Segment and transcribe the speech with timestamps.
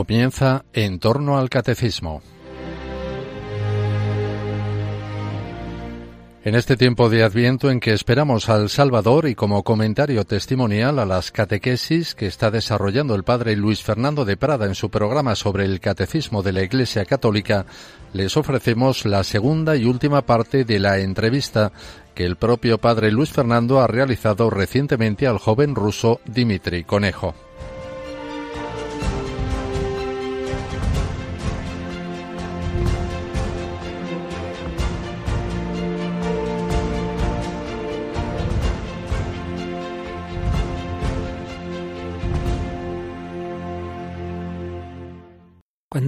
[0.00, 2.22] Comienza en torno al catecismo.
[6.42, 11.04] En este tiempo de Adviento en que esperamos al Salvador y como comentario testimonial a
[11.04, 15.66] las catequesis que está desarrollando el padre Luis Fernando de Prada en su programa sobre
[15.66, 17.66] el catecismo de la Iglesia Católica,
[18.14, 21.72] les ofrecemos la segunda y última parte de la entrevista
[22.14, 27.34] que el propio padre Luis Fernando ha realizado recientemente al joven ruso Dimitri Conejo.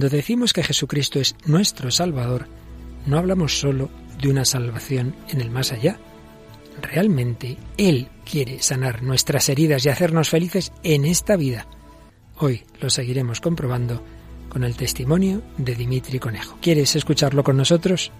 [0.03, 2.49] Cuando decimos que Jesucristo es nuestro Salvador,
[3.05, 3.89] no hablamos solo
[4.21, 5.97] de una salvación en el más allá.
[6.81, 11.67] Realmente Él quiere sanar nuestras heridas y hacernos felices en esta vida.
[12.35, 14.03] Hoy lo seguiremos comprobando
[14.49, 16.57] con el testimonio de Dimitri Conejo.
[16.61, 18.11] ¿Quieres escucharlo con nosotros?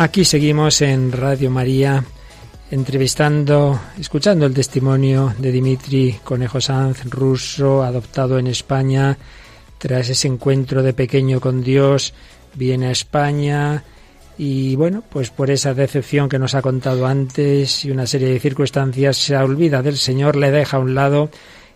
[0.00, 2.02] Aquí seguimos en Radio María
[2.70, 9.18] entrevistando, escuchando el testimonio de Dimitri Conejo Sanz, ruso, adoptado en España.
[9.76, 12.14] Tras ese encuentro de pequeño con Dios,
[12.54, 13.84] viene a España
[14.38, 18.40] y bueno, pues por esa decepción que nos ha contado antes y una serie de
[18.40, 21.28] circunstancias se olvida del Señor, le deja a un lado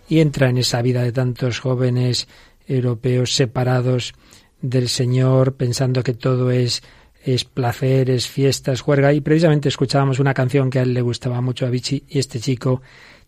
[0.09, 2.27] y entra en esa vida de tantos jóvenes
[2.65, 4.15] europeos separados
[4.63, 6.81] del Señor, pensando que todo es
[7.25, 9.11] es placer, es fiesta, juerga.
[9.11, 12.39] Y precisamente escuchábamos una canción que a él le gustaba mucho a Vichy y este
[12.39, 12.81] chico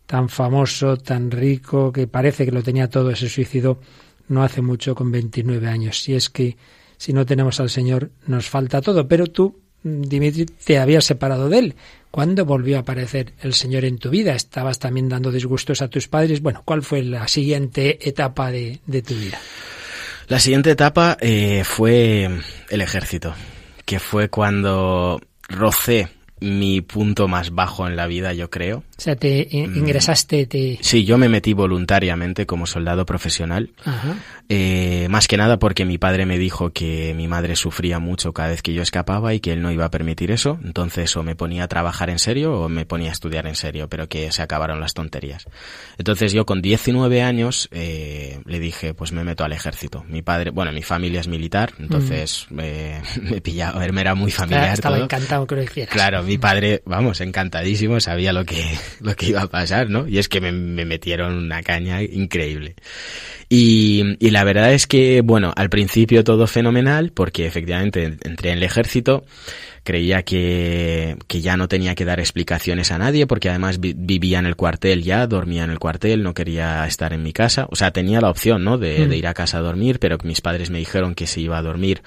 [0.06, 3.80] tan famoso, tan rico, que parece que lo tenía todo, ese suicidio
[4.28, 6.00] no hace mucho con 29 años.
[6.00, 6.56] Si es que
[6.96, 9.08] si no tenemos al Señor nos falta todo.
[9.08, 11.74] Pero tú, Dimitri, te habías separado de él.
[12.10, 14.34] ¿Cuándo volvió a aparecer el Señor en tu vida?
[14.34, 16.40] ¿Estabas también dando disgustos a tus padres?
[16.40, 19.38] Bueno, ¿cuál fue la siguiente etapa de, tu vida?
[20.28, 22.30] La siguiente etapa eh, fue
[22.70, 23.34] el ejército
[23.88, 25.18] que fue cuando
[25.48, 26.08] rocé
[26.40, 28.80] mi punto más bajo en la vida, yo creo.
[28.80, 29.78] O sea, te mm.
[29.78, 30.78] ingresaste, te...
[30.82, 33.70] Sí, yo me metí voluntariamente como soldado profesional.
[34.50, 38.48] Eh, más que nada porque mi padre me dijo que mi madre sufría mucho cada
[38.48, 40.58] vez que yo escapaba y que él no iba a permitir eso.
[40.64, 43.88] Entonces o me ponía a trabajar en serio o me ponía a estudiar en serio,
[43.88, 45.44] pero que se acabaron las tonterías.
[45.98, 50.04] Entonces yo con 19 años eh, le dije, pues me meto al ejército.
[50.08, 52.56] Mi padre, bueno, mi familia es militar, entonces mm.
[53.30, 54.72] me pillaba, me era muy familiar.
[54.72, 55.92] Estaba encantado que lo hicieras.
[55.92, 58.64] Claro, mi padre, vamos, encantadísimo, sabía lo que
[59.00, 60.08] lo que iba a pasar, ¿no?
[60.08, 62.76] Y es que me, metieron una caña increíble.
[63.50, 68.58] Y, y, la verdad es que, bueno, al principio todo fenomenal, porque efectivamente entré en
[68.58, 69.24] el ejército,
[69.84, 74.46] creía que, que ya no tenía que dar explicaciones a nadie, porque además vivía en
[74.46, 77.66] el cuartel ya, dormía en el cuartel, no quería estar en mi casa.
[77.70, 78.76] O sea, tenía la opción, ¿no?
[78.76, 79.18] De, de mm.
[79.18, 82.02] ir a casa a dormir, pero mis padres me dijeron que si iba a dormir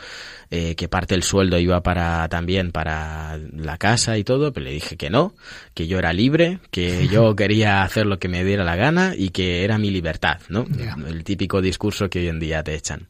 [0.53, 4.73] eh, que parte del sueldo iba para también para la casa y todo, pero le
[4.73, 5.33] dije que no,
[5.73, 9.29] que yo era libre, que yo quería hacer lo que me diera la gana y
[9.29, 10.65] que era mi libertad, ¿no?
[11.07, 13.07] El típico discurso que hoy en día te echan.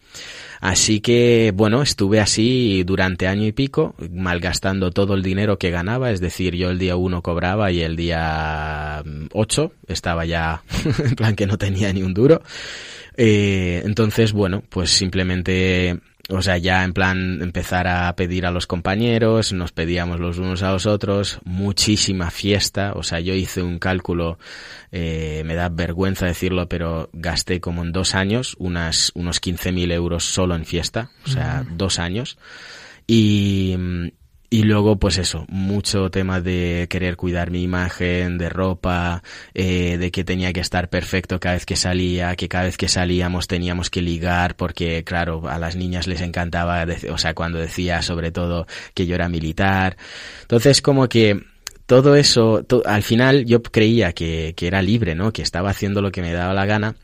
[0.59, 5.71] Así que, bueno, estuve así durante año y pico, malgastando gastando todo el dinero que
[5.71, 9.03] ganaba, es decir, yo el día uno cobraba y el día
[9.33, 10.61] 8 estaba ya
[11.03, 12.43] en plan que no tenía ni un duro.
[13.17, 15.99] Eh, entonces, bueno, pues simplemente
[16.31, 20.63] o sea, ya en plan empezar a pedir a los compañeros, nos pedíamos los unos
[20.63, 24.39] a los otros, muchísima fiesta, o sea, yo hice un cálculo,
[24.91, 30.23] eh, me da vergüenza decirlo, pero gasté como en dos años unas, unos 15.000 euros
[30.23, 32.37] solo en fiesta, o sea, dos años.
[33.07, 33.75] Y,
[34.53, 40.12] y luego, pues eso, mucho tema de querer cuidar mi imagen, de ropa, eh, de
[40.12, 43.89] que tenía que estar perfecto cada vez que salía, que cada vez que salíamos teníamos
[43.89, 48.68] que ligar, porque claro, a las niñas les encantaba, o sea, cuando decía sobre todo
[48.94, 49.95] que yo era militar.
[50.42, 51.39] Entonces, como que
[51.86, 55.31] todo eso, al final yo creía que, que era libre, ¿no?
[55.31, 56.95] Que estaba haciendo lo que me daba la gana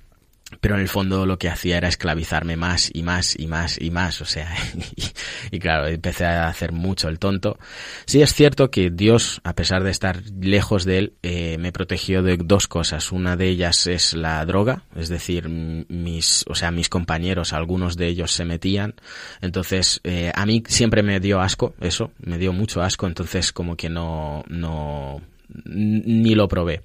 [0.62, 3.92] pero en el fondo lo que hacía era esclavizarme más y más y más y
[3.92, 4.56] más, o sea,
[5.52, 7.60] y, claro, empecé a hacer mucho el tonto.
[8.06, 12.24] Sí es cierto que Dios, a pesar de estar lejos de él, eh, me protegió
[12.24, 13.12] de dos cosas.
[13.12, 18.08] Una de ellas es la droga, es decir, mis, o sea, mis compañeros, algunos de
[18.08, 18.96] ellos se metían,
[19.42, 23.76] entonces eh, a mí siempre me dio asco eso, me dio mucho asco, entonces como
[23.76, 25.22] que no, no,
[25.66, 26.84] ni lo probé.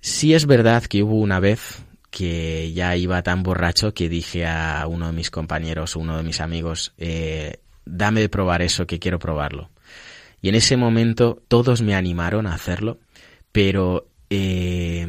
[0.00, 4.86] Sí es verdad que hubo una vez que ya iba tan borracho que dije a
[4.86, 9.18] uno de mis compañeros, uno de mis amigos, eh, dame de probar eso, que quiero
[9.18, 9.70] probarlo.
[10.40, 12.98] Y en ese momento todos me animaron a hacerlo,
[13.52, 15.06] pero eh,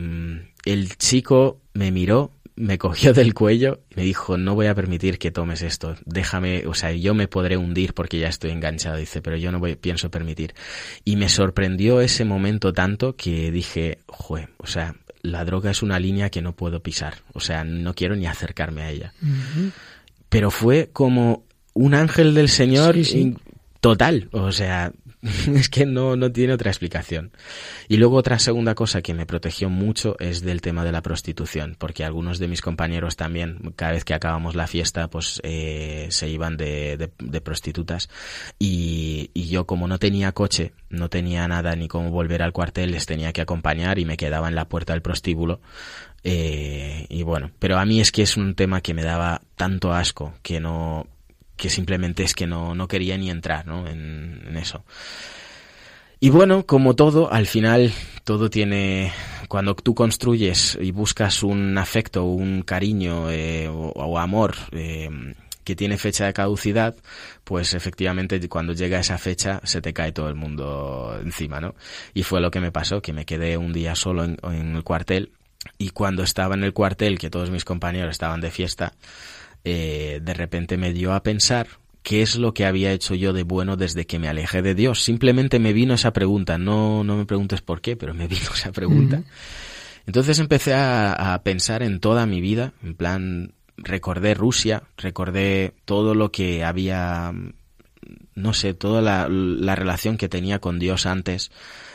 [0.66, 5.18] el chico me miró, me cogió del cuello y me dijo, no voy a permitir
[5.18, 9.22] que tomes esto, déjame, o sea, yo me podré hundir porque ya estoy enganchado, dice,
[9.22, 10.54] pero yo no voy, pienso permitir.
[11.06, 16.00] Y me sorprendió ese momento tanto que dije, jue, o sea, la droga es una
[16.00, 19.14] línea que no puedo pisar, o sea, no quiero ni acercarme a ella.
[20.30, 21.44] Pero fue como
[21.74, 22.96] un ángel del Señor
[23.80, 24.92] total, o sea,
[25.54, 27.32] es que no, no tiene otra explicación.
[27.88, 31.76] Y luego otra segunda cosa que me protegió mucho es del tema de la prostitución,
[31.78, 36.30] porque algunos de mis compañeros también, cada vez que acabamos la fiesta, pues eh, se
[36.30, 37.12] iban de,
[37.44, 38.10] prostitutas.
[38.58, 42.92] Y, y, yo como no tenía coche, no tenía nada ni cómo volver al cuartel,
[42.92, 45.60] les tenía que acompañar y me quedaba en la puerta del prostíbulo.
[46.24, 49.94] Eh, y bueno, pero a mí es que es un tema que me daba tanto
[49.94, 51.08] asco que no,
[51.60, 53.88] que simplemente es que no, no quería ni entrar ¿no?
[53.88, 54.84] en, eso.
[56.22, 59.12] Y bueno, como todo, al final todo tiene,
[59.48, 65.10] cuando tú construyes y buscas un afecto, un cariño eh, o, amor eh,
[65.64, 66.96] que tiene fecha de caducidad,
[67.44, 71.76] pues efectivamente cuando llega esa fecha se te cae todo el mundo encima, ¿no?
[72.14, 75.32] Y fue lo que me pasó, que me quedé un día solo en el cuartel
[75.78, 78.94] y cuando estaba en el cuartel, que todos mis compañeros estaban de fiesta,
[79.64, 81.68] eh, de repente me dio a pensar
[82.04, 85.04] qué es lo que había hecho yo de bueno desde que me alejé de Dios.
[85.04, 88.72] Simplemente me vino esa pregunta, no, no me preguntes por qué, pero me vino esa
[88.72, 89.24] pregunta.
[90.06, 96.32] Entonces empecé a, pensar en toda mi vida, en plan, recordé Rusia, recordé todo lo
[96.32, 97.32] que había,
[98.34, 101.52] no sé, toda la, la relación que tenía con Dios antes,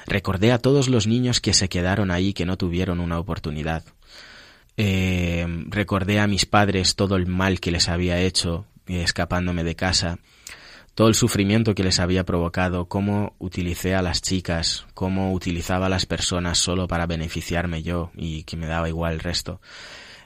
[0.07, 3.83] recordé a todos los niños que se quedaron ahí, que no tuvieron una oportunidad.
[4.77, 9.77] Eh, recordé a mis padres todo el mal que les había hecho eh, escapándome de
[9.77, 10.19] casa,
[10.95, 15.91] todo el sufrimiento que les había provocado, cómo utilicé a las chicas, cómo utilizaba a
[15.91, 19.61] las personas solo para beneficiarme yo y que me daba igual el resto.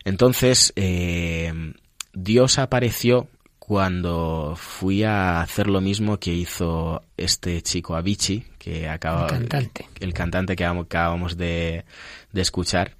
[0.04, 1.72] Entonces, eh,
[2.12, 9.26] Dios apareció cuando fui a hacer lo mismo que hizo este chico Avicii, que acaba,
[9.26, 11.84] el cantante, el cantante que acabamos de,
[12.32, 12.96] de escuchar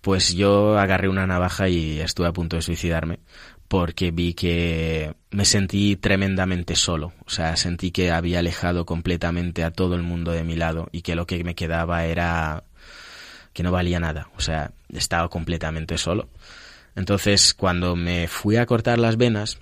[0.00, 3.20] pues yo agarré una navaja y estuve a punto de suicidarme
[3.68, 9.70] porque vi que me sentí tremendamente solo, o sea, sentí que había alejado completamente a
[9.70, 12.64] todo el mundo de mi lado y que lo que me quedaba era
[13.52, 16.28] que no valía nada, o sea, estaba completamente solo.
[16.96, 19.60] Entonces, cuando me fui a cortar las venas,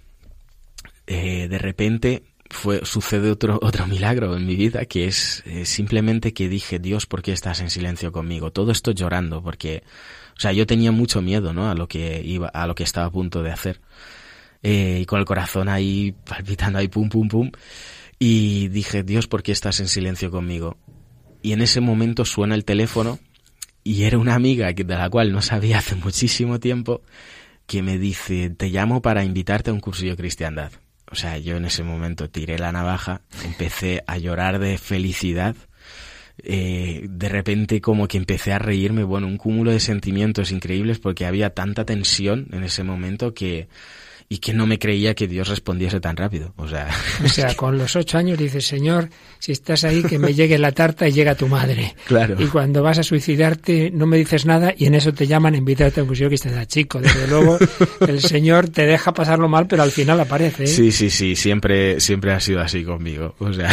[1.06, 6.32] eh, de repente fue sucede otro otro milagro en mi vida que es eh, simplemente
[6.32, 9.82] que dije Dios por qué estás en silencio conmigo todo esto llorando porque
[10.38, 11.68] o sea, yo tenía mucho miedo, ¿no?
[11.68, 13.80] A lo que iba, a lo que estaba a punto de hacer.
[14.62, 17.50] Eh, y con el corazón ahí palpitando ahí pum pum pum.
[18.20, 20.76] Y dije, Dios, ¿por qué estás en silencio conmigo?
[21.42, 23.18] Y en ese momento suena el teléfono
[23.82, 27.02] y era una amiga de la cual no sabía hace muchísimo tiempo
[27.66, 30.70] que me dice, te llamo para invitarte a un cursillo de cristiandad.
[31.10, 35.56] O sea, yo en ese momento tiré la navaja, empecé a llorar de felicidad
[36.42, 41.26] eh, de repente como que empecé a reírme, bueno, un cúmulo de sentimientos increíbles porque
[41.26, 43.68] había tanta tensión en ese momento que
[44.30, 46.52] y que no me creía que Dios respondiese tan rápido.
[46.56, 46.88] O sea,
[47.24, 49.08] o sea con los ocho años dices, Señor,
[49.38, 51.94] si estás ahí, que me llegue la tarta y llega tu madre.
[52.06, 52.36] Claro.
[52.38, 55.58] Y cuando vas a suicidarte, no me dices nada y en eso te llaman a
[55.58, 57.00] invitarte a un cursillo que estás chico.
[57.00, 57.58] Desde luego,
[58.06, 60.64] el Señor te deja pasarlo mal, pero al final aparece.
[60.64, 60.66] ¿eh?
[60.66, 63.34] Sí, sí, sí, siempre, siempre ha sido así conmigo.
[63.38, 63.70] O sea,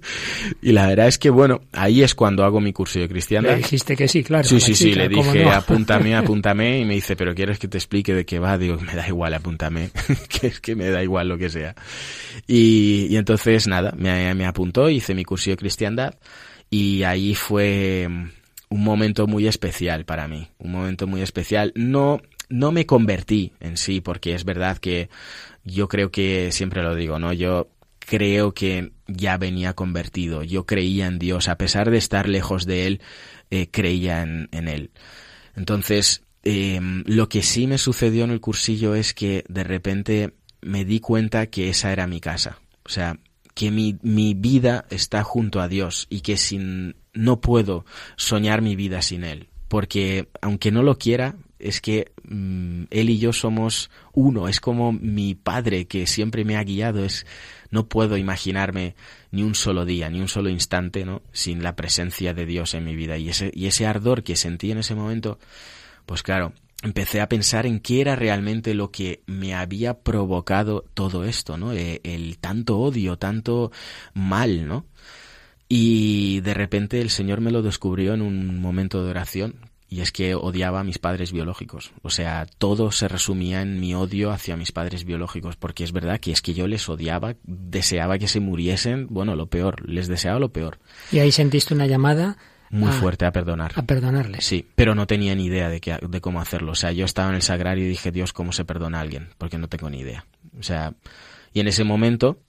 [0.62, 3.50] y la verdad es que, bueno, ahí es cuando hago mi curso de cristiana.
[3.50, 4.44] Le dijiste que sí, claro.
[4.44, 8.14] Sí, sí, sí, le dije, apúntame, apúntame, y me dice, pero ¿quieres que te explique
[8.14, 8.58] de qué va?
[8.58, 9.77] Digo, me da igual, apúntame,
[10.28, 11.74] que es que me da igual lo que sea.
[12.46, 16.14] Y, entonces, nada, me, me apuntó, hice mi curso de cristiandad,
[16.70, 18.08] y ahí fue
[18.68, 21.72] un momento muy especial para mí, un momento muy especial.
[21.74, 25.08] No, no me convertí en sí, porque es verdad que
[25.64, 27.32] yo creo que, siempre lo digo, ¿no?
[27.32, 32.66] Yo creo que ya venía convertido, yo creía en Dios, a pesar de estar lejos
[32.66, 33.00] de Él,
[33.50, 34.90] eh, creía en, en, Él.
[35.56, 40.84] Entonces, eh, lo que sí me sucedió en el cursillo es que de repente me
[40.84, 42.58] di cuenta que esa era mi casa.
[42.84, 43.18] O sea,
[43.54, 47.84] que mi, mi vida está junto a Dios y que sin, no puedo
[48.16, 49.48] soñar mi vida sin Él.
[49.68, 54.48] Porque aunque no lo quiera, es que mm, Él y yo somos uno.
[54.48, 57.04] Es como mi Padre que siempre me ha guiado.
[57.04, 57.26] Es,
[57.70, 58.94] no puedo imaginarme
[59.30, 61.22] ni un solo día, ni un solo instante, ¿no?
[61.32, 63.18] Sin la presencia de Dios en mi vida.
[63.18, 65.38] Y ese, y ese ardor que sentí en ese momento,
[66.08, 71.24] pues claro, empecé a pensar en qué era realmente lo que me había provocado todo
[71.24, 71.72] esto, ¿no?
[71.72, 73.70] El, el tanto odio, tanto
[74.14, 74.86] mal, ¿no?
[75.68, 79.56] Y de repente el Señor me lo descubrió en un momento de oración,
[79.90, 81.92] y es que odiaba a mis padres biológicos.
[82.00, 86.20] O sea, todo se resumía en mi odio hacia mis padres biológicos, porque es verdad
[86.20, 90.38] que es que yo les odiaba, deseaba que se muriesen, bueno, lo peor, les deseaba
[90.38, 90.78] lo peor.
[91.12, 92.38] Y ahí sentiste una llamada
[92.70, 93.72] muy fuerte a perdonar.
[93.74, 94.44] A perdonarles.
[94.44, 96.72] Sí, pero no tenía ni idea de, que, de cómo hacerlo.
[96.72, 99.30] O sea, yo estaba en el sagrario y dije, Dios, ¿cómo se perdona a alguien?
[99.38, 100.26] Porque no tengo ni idea.
[100.58, 100.94] O sea,
[101.52, 102.40] y en ese momento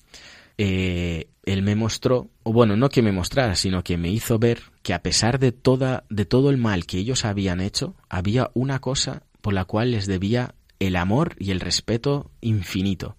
[0.57, 4.61] eh, él me mostró, o bueno, no que me mostrara, sino que me hizo ver
[4.83, 8.79] que a pesar de toda, de todo el mal que ellos habían hecho, había una
[8.79, 13.17] cosa por la cual les debía el amor y el respeto infinito,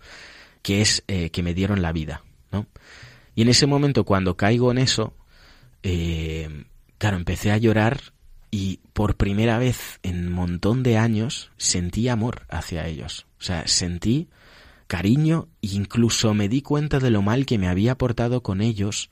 [0.62, 2.66] que es eh, que me dieron la vida, ¿no?
[3.34, 5.14] Y en ese momento, cuando caigo en eso,
[5.82, 6.66] eh,
[7.00, 8.12] claro, empecé a llorar
[8.50, 13.26] y por primera vez en un montón de años sentí amor hacia ellos.
[13.40, 14.28] O sea, sentí
[14.86, 19.08] cariño e incluso me di cuenta de lo mal que me había portado con ellos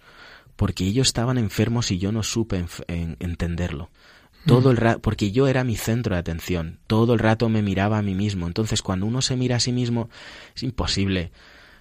[0.54, 3.90] porque ellos estaban enfermos y yo no supe en, entenderlo.
[4.44, 4.80] Todo el mm.
[4.80, 8.14] rato, porque yo era mi centro de atención, todo el rato me miraba a mí
[8.14, 8.46] mismo.
[8.46, 10.10] Entonces, cuando uno se mira a sí mismo,
[10.54, 11.32] es imposible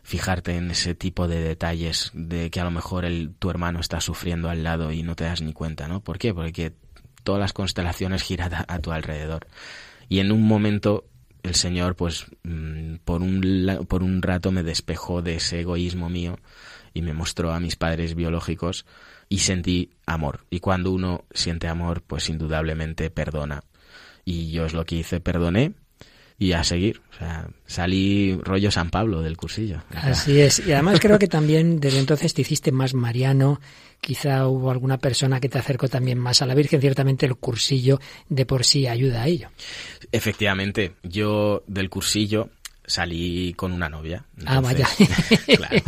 [0.08, 3.06] fijarte en ese tipo de detalles de que a lo mejor
[3.40, 6.00] tu hermano está sufriendo al lado y no te das ni cuenta, ¿no?
[6.00, 6.34] ¿Por qué?
[6.34, 6.72] Porque
[7.24, 9.48] todas las constelaciones giran a tu alrededor.
[10.08, 11.04] Y en un momento
[11.44, 16.40] el Señor, pues, mm, por un, por un rato me despejó de ese egoísmo mío
[16.94, 18.86] y me mostró a mis padres biológicos
[19.28, 20.46] y sentí amor.
[20.50, 23.62] Y cuando uno siente amor, pues indudablemente perdona.
[24.24, 25.74] Y yo es lo que hice, perdoné
[26.40, 27.02] y a seguir.
[27.14, 29.82] O sea, salí rollo San Pablo del cursillo.
[29.96, 30.60] Así es.
[30.66, 33.60] Y además creo que también desde entonces te hiciste más mariano.
[34.02, 36.80] Quizá hubo alguna persona que te acercó también más a la Virgen.
[36.80, 39.50] Ciertamente el cursillo de por sí ayuda a ello.
[40.12, 40.94] Efectivamente.
[41.02, 42.50] Yo del cursillo
[42.86, 44.26] salí con una novia.
[44.46, 44.88] ah, vaya.
[45.46, 45.82] claro.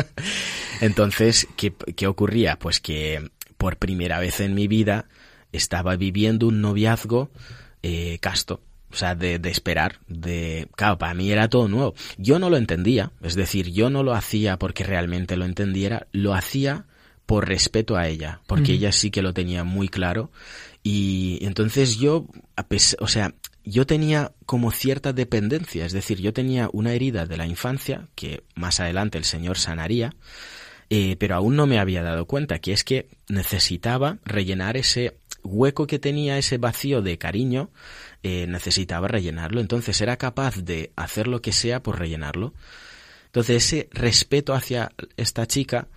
[0.80, 2.58] Entonces, ¿qué, ¿qué ocurría?
[2.58, 5.06] Pues que por primera vez en mi vida
[5.52, 7.30] estaba viviendo un noviazgo
[7.82, 10.68] eh, casto o sea, de, de, esperar, de...
[10.76, 11.94] Claro, para mí era todo nuevo.
[12.16, 16.34] Yo no lo entendía, es decir, yo no lo hacía porque realmente lo entendiera, lo
[16.34, 16.86] hacía
[17.26, 20.30] por respeto a ella, porque ella sí que lo tenía muy claro.
[20.82, 22.26] Y entonces yo,
[23.00, 27.46] o sea, yo tenía como cierta dependencia, es decir, yo tenía una herida de la
[27.46, 30.16] infancia que más adelante el Señor sanaría,
[30.88, 35.86] eh, pero aún no me había dado cuenta, que es que necesitaba rellenar ese hueco
[35.86, 37.70] que tenía, ese vacío de cariño,
[38.22, 39.60] eh, necesitaba rellenarlo.
[39.60, 42.54] Entonces era capaz de hacer lo que sea por rellenarlo.
[43.26, 45.88] Entonces ese respeto hacia esta chica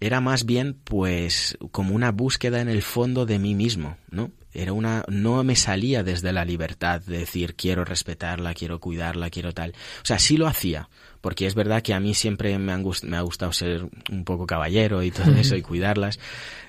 [0.00, 4.30] era más bien pues como una búsqueda en el fondo de mí mismo, ¿no?
[4.52, 9.52] Era una no me salía desde la libertad de decir quiero respetarla, quiero cuidarla, quiero
[9.52, 9.74] tal.
[10.02, 10.88] O sea, sí lo hacía,
[11.20, 14.46] porque es verdad que a mí siempre me, han me ha gustado ser un poco
[14.46, 16.18] caballero y todo eso y cuidarlas,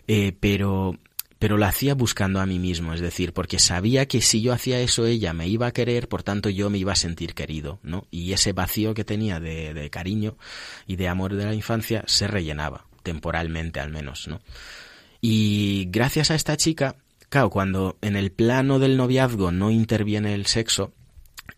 [0.08, 0.98] eh, pero
[1.40, 4.82] pero lo hacía buscando a mí mismo, es decir, porque sabía que si yo hacía
[4.82, 8.06] eso ella me iba a querer, por tanto yo me iba a sentir querido, ¿no?
[8.12, 10.38] Y ese vacío que tenía de, cariño
[10.86, 14.42] y de amor de la infancia se rellenaba, temporalmente al menos, ¿no?
[15.22, 16.98] Y gracias a esta chica,
[17.30, 20.94] claro, cuando en el plano del noviazgo no interviene el sexo,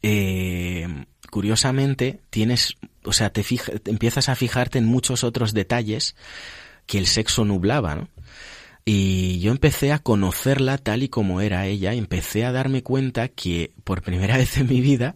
[0.03, 3.43] eh, curiosamente tienes, o sea, te,
[3.85, 6.15] empiezas a fijarte en muchos otros detalles
[6.85, 8.09] que el sexo nublaba, ¿no?
[8.85, 13.73] Y yo empecé a conocerla tal y como era ella, empecé a darme cuenta que
[13.83, 15.15] por primera vez en mi vida,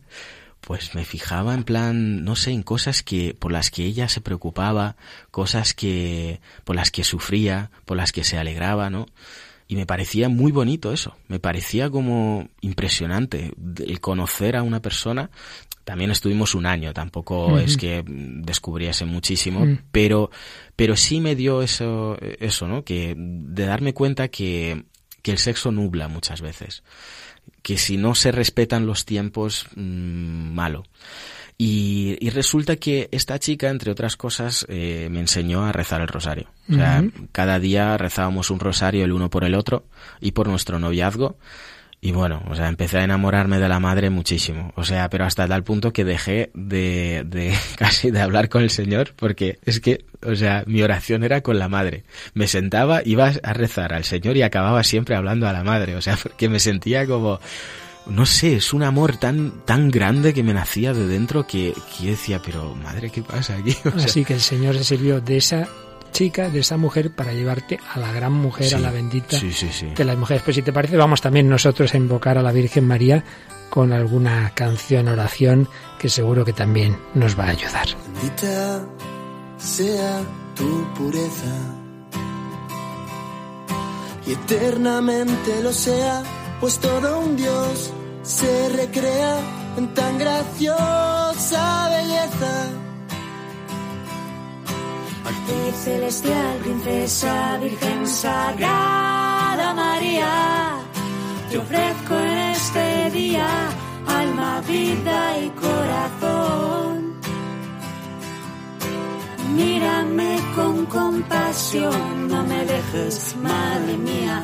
[0.61, 4.21] pues me fijaba en plan, no sé, en cosas que, por las que ella se
[4.21, 4.95] preocupaba,
[5.31, 9.07] cosas que, por las que sufría, por las que se alegraba, ¿no?
[9.67, 13.51] Y me parecía muy bonito eso, me parecía como impresionante
[13.85, 15.31] el conocer a una persona.
[15.85, 19.79] También estuvimos un año, tampoco es que descubriese muchísimo, mm.
[19.91, 20.31] pero,
[20.75, 22.83] pero sí me dio eso, eso, ¿no?
[22.83, 24.85] Que de darme cuenta que,
[25.21, 26.83] que el sexo nubla muchas veces,
[27.61, 30.85] que si no se respetan los tiempos, mmm, malo.
[31.57, 36.09] Y, y, resulta que esta chica, entre otras cosas, eh, me enseñó a rezar el
[36.09, 36.49] rosario.
[36.69, 37.01] O sea,
[37.31, 39.85] cada día rezábamos un rosario el uno por el otro
[40.19, 41.37] y por nuestro noviazgo.
[42.05, 44.71] Y bueno, o sea, empecé a enamorarme de la madre muchísimo.
[44.75, 48.69] O sea, pero hasta tal punto que dejé de, de casi de hablar con el
[48.69, 52.03] Señor porque es que, o sea, mi oración era con la madre.
[52.35, 55.95] Me sentaba, iba a rezar al Señor y acababa siempre hablando a la madre.
[55.95, 57.39] O sea, porque me sentía como,
[58.05, 62.11] no sé, es un amor tan, tan grande que me nacía de dentro que, que
[62.11, 63.75] decía, pero madre, ¿qué pasa aquí?
[63.95, 65.67] Así que el Señor se sirvió de esa
[66.15, 70.17] chica, de esa mujer, para llevarte a la gran mujer, a la bendita de las
[70.17, 70.43] mujeres.
[70.43, 73.23] Pues si te parece, vamos también nosotros a invocar a la Virgen María
[73.69, 75.67] con alguna canción, oración,
[75.99, 77.87] que seguro que también nos va a ayudar.
[78.13, 78.87] Bendita
[79.57, 80.21] sea
[80.55, 81.53] tu pureza
[84.25, 86.23] y eternamente lo sea
[86.61, 87.91] pues todo un Dios
[88.23, 89.39] se recrea
[89.77, 92.84] en tan graciosa belleza.
[95.25, 100.77] Actriz celestial, princesa, virgen sagrada María,
[101.49, 103.47] te ofrezco en este día
[104.05, 107.15] alma, vida y corazón.
[109.55, 114.43] Mírame con compasión, no me dejes, madre mía.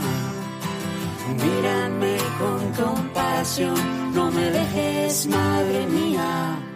[1.43, 6.70] Mírame con compasión, no me dejes, madre mía.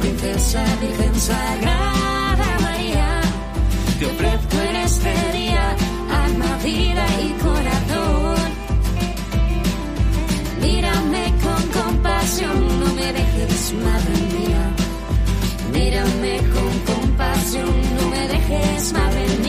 [0.00, 3.20] princesa, virgen sagrada María,
[3.98, 5.76] te ofrezco en este día
[6.24, 8.48] alma, vida y corazón.
[10.60, 14.64] Mírame con compasión, no me dejes, madre mía.
[15.72, 19.45] Mírame con compasión, no me dejes, madre mía.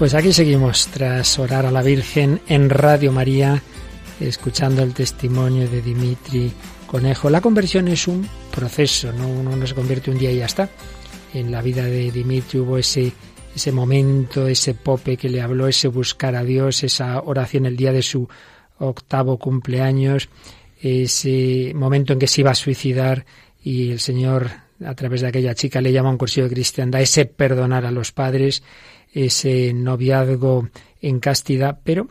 [0.00, 3.62] Pues aquí seguimos tras orar a la Virgen en Radio María,
[4.18, 6.50] escuchando el testimonio de Dimitri
[6.86, 7.28] Conejo.
[7.28, 9.28] La conversión es un proceso, ¿no?
[9.28, 10.70] uno no se convierte un día y ya está.
[11.34, 13.12] En la vida de Dimitri hubo ese,
[13.54, 17.92] ese momento, ese pope que le habló, ese buscar a Dios, esa oración el día
[17.92, 18.26] de su
[18.78, 20.30] octavo cumpleaños,
[20.80, 23.26] ese momento en que se iba a suicidar
[23.62, 24.50] y el Señor
[24.82, 28.12] a través de aquella chica le llama un cursillo de cristiandad, ese perdonar a los
[28.12, 28.62] padres,
[29.12, 30.68] ese noviazgo
[31.00, 32.08] en castidad, pero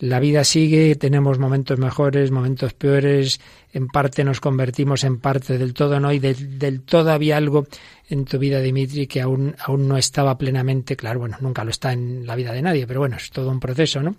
[0.00, 3.40] la vida sigue, tenemos momentos mejores, momentos peores,
[3.72, 6.12] en parte nos convertimos en parte del todo, ¿no?
[6.12, 7.66] Y del, todo había algo
[8.08, 11.20] en tu vida, Dimitri, que aún, aún no estaba plenamente claro.
[11.20, 14.02] Bueno, nunca lo está en la vida de nadie, pero bueno, es todo un proceso,
[14.02, 14.16] ¿no?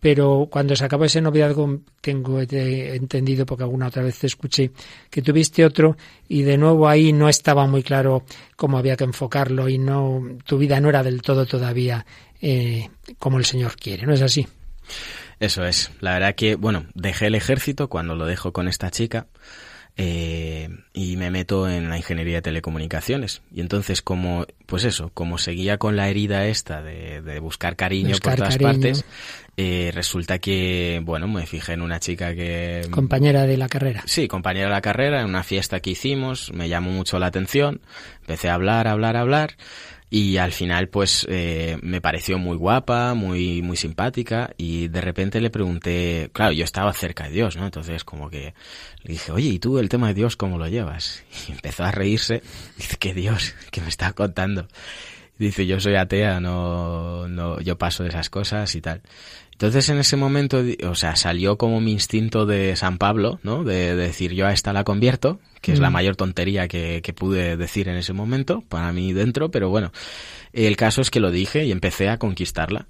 [0.00, 4.70] Pero cuando se acabó ese noviazgo, tengo entendido, porque alguna otra vez te escuché,
[5.10, 5.96] que tuviste otro
[6.28, 10.56] y de nuevo ahí no estaba muy claro cómo había que enfocarlo y no, tu
[10.56, 12.06] vida no era del todo todavía
[12.40, 14.46] eh, como el Señor quiere, ¿no es así?
[15.40, 15.90] Eso es.
[16.00, 19.26] La verdad que, bueno, dejé el ejército cuando lo dejo con esta chica
[20.00, 23.42] eh, y me meto en la ingeniería de telecomunicaciones.
[23.52, 28.36] Y entonces, como, pues eso, como seguía con la herida esta de, buscar cariño por
[28.36, 29.04] todas partes,
[29.56, 32.86] eh, resulta que, bueno, me fijé en una chica que...
[32.92, 34.04] Compañera de la carrera.
[34.06, 37.80] Sí, compañera de la carrera, en una fiesta que hicimos, me llamó mucho la atención,
[38.20, 39.56] empecé a hablar, hablar, hablar
[40.10, 45.40] y al final pues eh, me pareció muy guapa, muy muy simpática y de repente
[45.40, 47.64] le pregunté, claro, yo estaba cerca de Dios, ¿no?
[47.64, 48.54] Entonces como que
[49.02, 51.24] le dije, oye, ¿y tú el tema de Dios cómo lo llevas?
[51.48, 52.42] Y empezó a reírse,
[52.76, 53.54] dice, ¿qué Dios?
[53.70, 54.68] ¿Qué me está contando?
[55.38, 59.02] Dice, yo soy atea, no, no, yo paso de esas cosas y tal.
[59.58, 63.64] Entonces en ese momento, o sea, salió como mi instinto de San Pablo, ¿no?
[63.64, 65.92] De, decir yo a esta la convierto, que es la mm.
[65.92, 69.92] mayor tontería que, que, pude decir en ese momento, para mí dentro, pero bueno,
[70.52, 72.86] el caso es que lo dije y empecé a conquistarla.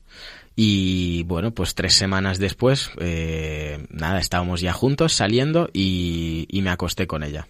[0.61, 6.71] Y bueno, pues tres semanas después, eh, nada, estábamos ya juntos saliendo y, y me
[6.71, 7.47] acosté con ella.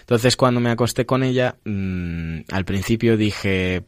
[0.00, 3.84] Entonces cuando me acosté con ella, mmm, al principio dije,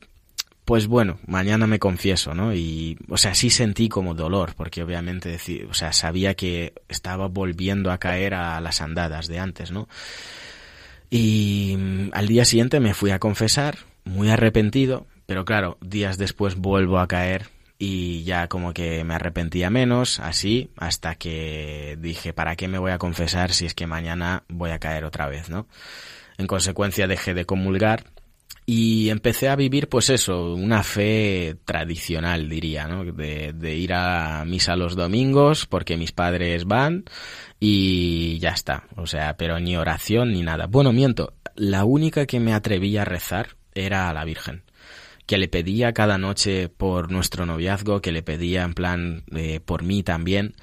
[0.64, 2.54] pues bueno, mañana me confieso, ¿no?
[2.54, 7.90] Y, o sea, sí sentí como dolor, porque obviamente, o sea, sabía que estaba volviendo
[7.90, 9.88] a caer a las andadas de antes, ¿no?
[11.10, 16.56] Y mm, al día siguiente me fui a confesar, muy arrepentido, pero claro, días después
[16.56, 22.56] vuelvo a caer y ya como que me arrepentía menos, así, hasta que dije, ¿para
[22.56, 25.66] qué me voy a confesar si es que mañana voy a caer otra vez, ¿no?
[26.38, 28.04] En consecuencia dejé de comulgar
[28.66, 33.04] y empecé a vivir, pues eso, una fe tradicional, diría, ¿no?
[33.04, 37.04] De, ir a misa los domingos porque mis padres van
[37.60, 38.84] y ya está.
[38.96, 40.66] O sea, pero ni oración ni nada.
[40.66, 44.62] Bueno, miento, la única que me atrevía a rezar era a la Virgen
[45.26, 49.82] que le pedía cada noche por nuestro noviazgo, que le pedía en plan eh, por
[49.82, 50.54] mí también.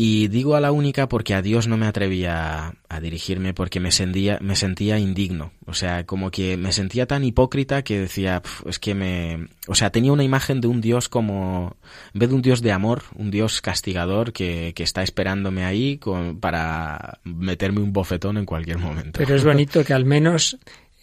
[0.00, 3.90] Y digo a la única porque a Dios no me atrevía a dirigirme porque me
[3.90, 5.50] sentía, me sentía indigno.
[5.66, 9.48] O sea, como que me sentía tan hipócrita que decía, es que me...
[9.66, 11.76] O sea, tenía una imagen de un Dios como...
[12.14, 15.98] En vez de un Dios de amor, un Dios castigador que, que está esperándome ahí
[15.98, 19.18] con, para meterme un bofetón en cualquier momento.
[19.18, 20.58] Pero es bonito que al menos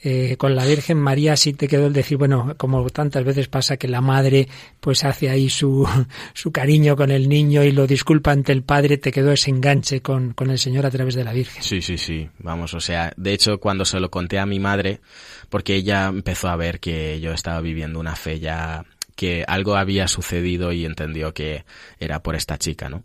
[0.08, 3.78] eh, con la Virgen María sí te quedó el decir, bueno, como tantas veces pasa
[3.78, 4.48] que la madre
[4.80, 5.88] pues hace ahí su,
[6.36, 10.02] su cariño con el niño y lo disculpa ante el padre, te quedó ese enganche
[10.02, 11.64] con, con el Señor a través de la Virgen.
[11.64, 15.02] Sí, sí, sí, vamos, o sea, de hecho cuando se lo conté a mi madre,
[15.50, 20.08] porque ella empezó a ver que yo estaba viviendo una fe ya que algo había
[20.08, 21.66] sucedido y entendió que
[22.00, 23.04] era por esta chica, ¿no?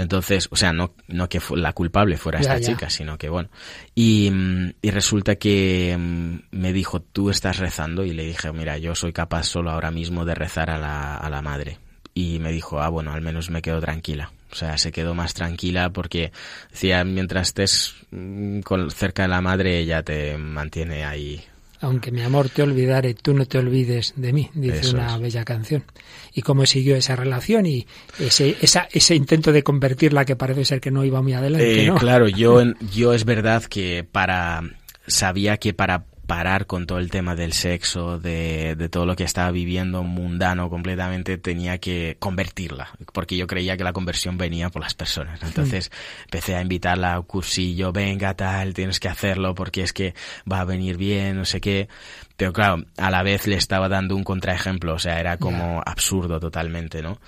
[0.00, 3.50] Entonces, o sea, no, no que la culpable fuera esta chica, sino que bueno.
[3.94, 4.32] Y,
[4.80, 9.12] y resulta que mm, me dijo, tú estás rezando y le dije, mira, yo soy
[9.12, 11.78] capaz solo ahora mismo de rezar a la, a la madre.
[12.14, 14.32] Y me dijo, ah, bueno, al menos me quedo tranquila.
[14.50, 16.32] O sea, se quedó más tranquila porque
[16.70, 21.44] decía, mientras estés mm, con, cerca de la madre, ella te mantiene ahí
[21.80, 25.84] aunque mi amor te olvidare, tú no te olvides de mí, dice una bella canción.
[26.34, 27.86] Y cómo siguió esa relación y
[28.18, 31.86] ese, esa, ese intento de convertirla que parece ser que no iba muy adelante.
[31.86, 32.62] Eh, claro, yo,
[32.92, 34.62] yo es verdad que para
[35.06, 39.24] sabía que para parar con todo el tema del sexo, de, de, todo lo que
[39.24, 44.80] estaba viviendo mundano completamente, tenía que convertirla, porque yo creía que la conversión venía por
[44.80, 45.42] las personas.
[45.42, 45.90] Entonces
[46.26, 50.14] empecé a invitarla a un cursillo, venga tal, tienes que hacerlo porque es que
[50.50, 51.88] va a venir bien, no sé qué.
[52.36, 56.38] Pero claro, a la vez le estaba dando un contraejemplo, o sea, era como absurdo
[56.38, 57.18] totalmente, ¿no?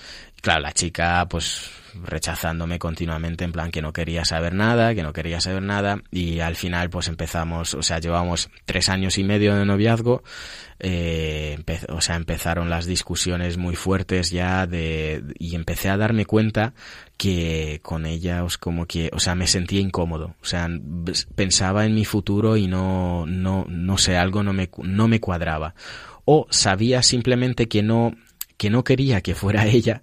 [0.43, 5.13] Claro, la chica, pues rechazándome continuamente en plan que no quería saber nada, que no
[5.13, 9.55] quería saber nada y al final pues empezamos, o sea, llevamos tres años y medio
[9.55, 10.25] de noviazgo,
[10.81, 16.75] eh, o sea, empezaron las discusiones muy fuertes ya de, y empecé a darme cuenta
[17.17, 20.69] que con ella, os como que, o sea, me sentía incómodo, o sea,
[21.37, 25.77] pensaba en mi futuro y no, no, no sé, algo no me, no me cuadraba.
[26.25, 28.15] O sabía simplemente que no,
[28.57, 30.03] que no quería que fuera ella,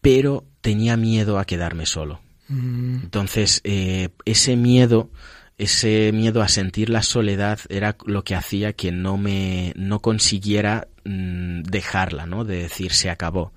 [0.00, 2.20] pero tenía miedo a quedarme solo.
[2.48, 3.02] Mm.
[3.04, 5.10] Entonces, eh, ese miedo,
[5.58, 10.88] ese miedo a sentir la soledad era lo que hacía que no me, no consiguiera
[11.04, 12.44] mm, dejarla, ¿no?
[12.44, 13.52] De decir se acabó.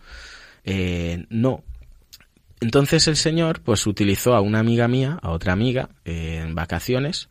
[0.63, 1.63] Eh, no,
[2.59, 7.29] entonces el señor pues utilizó a una amiga mía, a otra amiga, en vacaciones.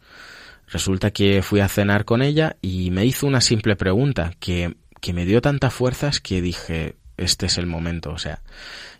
[0.68, 5.12] Resulta que fui a cenar con ella y me hizo una simple pregunta que, que
[5.12, 8.42] me dio tantas fuerzas que dije, este es el momento, o sea.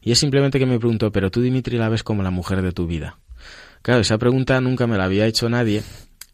[0.03, 2.73] Y es simplemente que me preguntó, pero tú Dimitri la ves como la mujer de
[2.73, 3.19] tu vida.
[3.83, 5.83] Claro, esa pregunta nunca me la había hecho nadie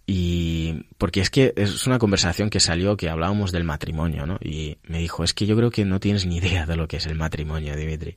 [0.07, 4.39] y porque es que es una conversación que salió que hablábamos del matrimonio, ¿no?
[4.41, 6.97] Y me dijo, es que yo creo que no tienes ni idea de lo que
[6.97, 8.17] es el matrimonio, Dimitri.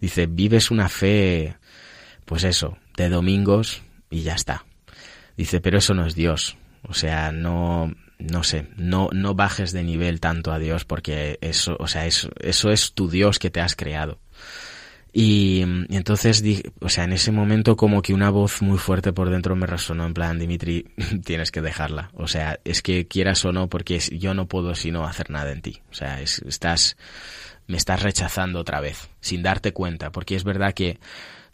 [0.00, 1.56] Dice, vives una fe,
[2.24, 4.64] pues eso, de domingos y ya está.
[5.36, 6.56] Dice, pero eso no es Dios.
[6.82, 11.76] O sea, no, no sé, no, no bajes de nivel tanto a Dios porque eso,
[11.78, 14.18] o sea, eso, eso es tu Dios que te has creado.
[15.12, 16.44] Y, entonces,
[16.80, 20.06] o sea, en ese momento como que una voz muy fuerte por dentro me resonó
[20.06, 20.86] en plan, Dimitri,
[21.24, 22.10] tienes que dejarla.
[22.14, 25.62] O sea, es que quieras o no, porque yo no puedo sino hacer nada en
[25.62, 25.82] ti.
[25.90, 26.96] O sea, estás,
[27.66, 31.00] me estás rechazando otra vez, sin darte cuenta, porque es verdad que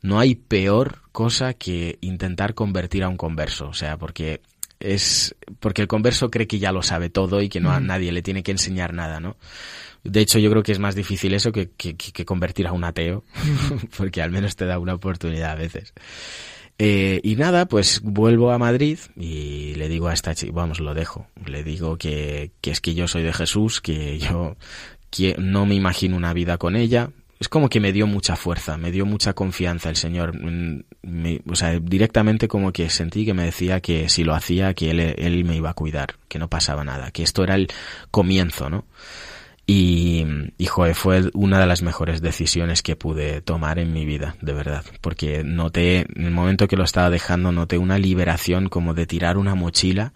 [0.02, 3.68] no hay peor cosa que intentar convertir a un converso.
[3.68, 4.42] O sea, porque
[4.81, 7.87] es, porque el converso cree que ya lo sabe todo y que no a mm.
[7.87, 9.37] nadie le tiene que enseñar nada, ¿no?
[10.05, 13.25] De hecho, yo creo que es más difícil eso que, que, convertir a un ateo,
[13.97, 15.93] porque al menos te da una oportunidad a veces.
[16.79, 20.95] Eh, y nada, pues vuelvo a Madrid y le digo a esta chica, vamos, lo
[20.95, 21.27] dejo.
[21.47, 24.57] Le digo que, que es que yo soy de Jesús, que yo
[25.11, 27.11] que no me imagino una vida con ella.
[27.38, 30.33] Es como que me dio mucha fuerza, me dio mucha confianza el Señor.
[30.40, 30.85] Mm,
[31.49, 35.44] o sea, directamente como que sentí que me decía que si lo hacía, que él,
[35.44, 37.68] me iba a cuidar, que no pasaba nada, que esto era el
[38.11, 38.87] comienzo, ¿no?
[39.66, 40.25] Y,
[40.59, 44.85] y fue una de las mejores decisiones que pude tomar en mi vida, de verdad.
[45.01, 49.37] Porque noté, en el momento que lo estaba dejando, noté una liberación como de tirar
[49.37, 50.12] una mochila,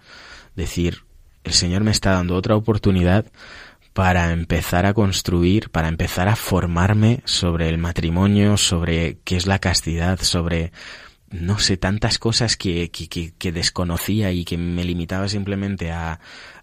[0.55, 1.03] decir,
[1.45, 3.27] el Señor me está dando otra oportunidad
[3.93, 9.59] para empezar a construir, para empezar a formarme sobre el matrimonio, sobre qué es la
[9.59, 10.73] castidad, sobre
[11.31, 16.19] no sé, tantas cosas que, que, que, desconocía y que me limitaba simplemente a,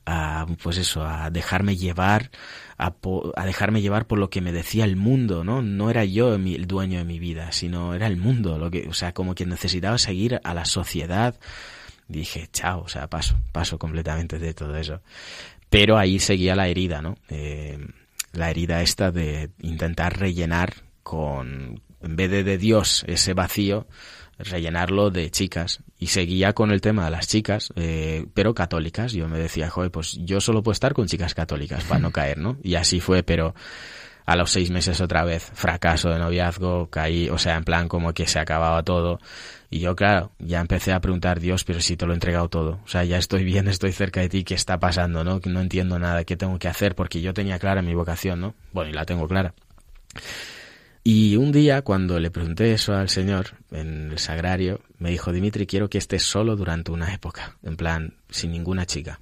[0.06, 2.32] a pues eso, a dejarme llevar,
[2.78, 2.94] a,
[3.36, 5.62] a, dejarme llevar por lo que me decía el mundo, ¿no?
[5.62, 8.94] No era yo el dueño de mi vida, sino era el mundo, lo que, o
[8.94, 11.40] sea, como que necesitaba seguir a la sociedad.
[12.10, 15.02] Dije, chao, o sea, paso, paso completamente de todo eso.
[15.78, 17.20] Pero ahí seguía la herida, ¿no?
[17.30, 17.78] Eh,
[18.34, 23.86] la herida esta de intentar rellenar con, en vez de de Dios ese vacío,
[24.40, 29.14] rellenarlo de chicas y seguía con el tema de las chicas, eh, pero católicas.
[29.14, 32.40] Yo me decía, joder, pues yo solo puedo estar con chicas católicas para no caer,
[32.40, 32.58] ¿no?
[32.64, 33.54] Y así fue, pero
[34.28, 38.14] a los seis meses otra vez, fracaso de noviazgo, caí, o sea, en plan como
[38.14, 39.22] que se acababa todo.
[39.70, 42.82] Y yo, claro, ya empecé a preguntar, Dios, pero si te lo he entregado todo.
[42.84, 45.40] O sea, ya estoy bien, estoy cerca de ti, ¿qué está pasando, no?
[45.40, 46.94] Que no entiendo nada, ¿qué tengo que hacer?
[46.94, 48.54] Porque yo tenía clara mi vocación, ¿no?
[48.74, 49.54] Bueno, y la tengo clara.
[51.06, 55.66] Y un día, cuando le pregunté eso al Señor en el sagrario, me dijo, Dimitri,
[55.66, 59.22] quiero que estés solo durante una época, en plan, sin ninguna chica.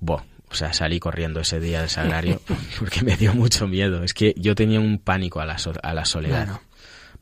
[0.00, 2.40] Bo, o sea, salí corriendo ese día del sagrario
[2.78, 4.04] porque me dio mucho miedo.
[4.04, 6.60] Es que yo tenía un pánico a la, a la soledad.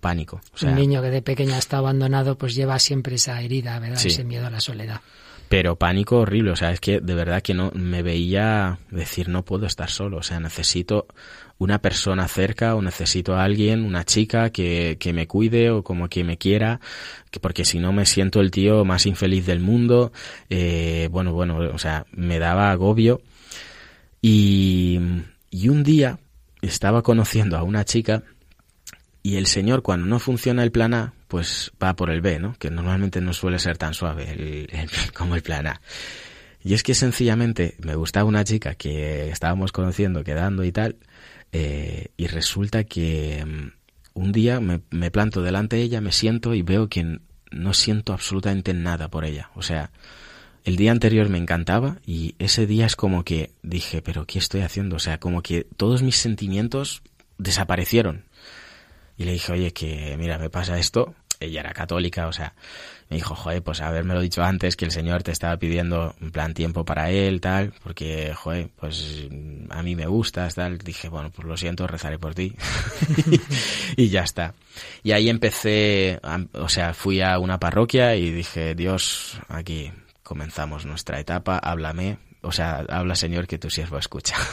[0.00, 0.40] Pánico.
[0.62, 4.04] un niño que de pequeña está abandonado, pues lleva siempre esa herida, ¿verdad?
[4.04, 5.00] Ese miedo a la soledad
[5.50, 9.44] pero pánico horrible, o sea, es que de verdad que no me veía decir no
[9.44, 11.08] puedo estar solo, o sea, necesito
[11.58, 16.08] una persona cerca o necesito a alguien, una chica que, que me cuide o como
[16.08, 16.78] que me quiera,
[17.32, 20.12] que porque si no me siento el tío más infeliz del mundo,
[20.50, 23.20] eh, bueno, bueno, o sea, me daba agobio.
[24.22, 25.00] Y,
[25.50, 26.20] y un día
[26.62, 28.22] estaba conociendo a una chica
[29.24, 32.56] y el señor cuando no funciona el plan A, pues va por el B, ¿no?
[32.58, 34.66] Que normalmente no suele ser tan suave
[35.14, 35.80] como el plan A.
[36.62, 40.96] Y es que sencillamente me gustaba una chica que estábamos conociendo, quedando y tal,
[41.52, 43.68] eh, y resulta que mm,
[44.14, 47.20] un día me, me, planto delante de ella, me siento y veo que
[47.52, 49.50] no siento absolutamente nada por ella.
[49.54, 49.92] O sea,
[50.64, 54.62] el día anterior me encantaba y ese día es como que dije, pero ¿qué estoy
[54.62, 54.96] haciendo?
[54.96, 57.02] O sea, como que todos mis sentimientos
[57.38, 58.24] desaparecieron.
[59.16, 61.14] Y le dije, oye, que mira, me pasa esto.
[61.40, 62.54] Ella era católica, o sea,
[63.08, 66.30] me dijo, joder, pues haberme lo dicho antes, que el Señor te estaba pidiendo en
[66.30, 69.26] plan tiempo para él, tal, porque, joder, pues
[69.70, 70.78] a mí me gustas, tal.
[70.78, 72.54] Dije, bueno, pues lo siento, rezaré por ti.
[73.96, 74.54] y ya está.
[75.02, 76.20] Y ahí empecé,
[76.52, 79.90] o sea, fui a una parroquia y dije, Dios, aquí
[80.22, 84.36] comenzamos nuestra etapa, háblame, o sea, habla Señor que tu siervo escucha.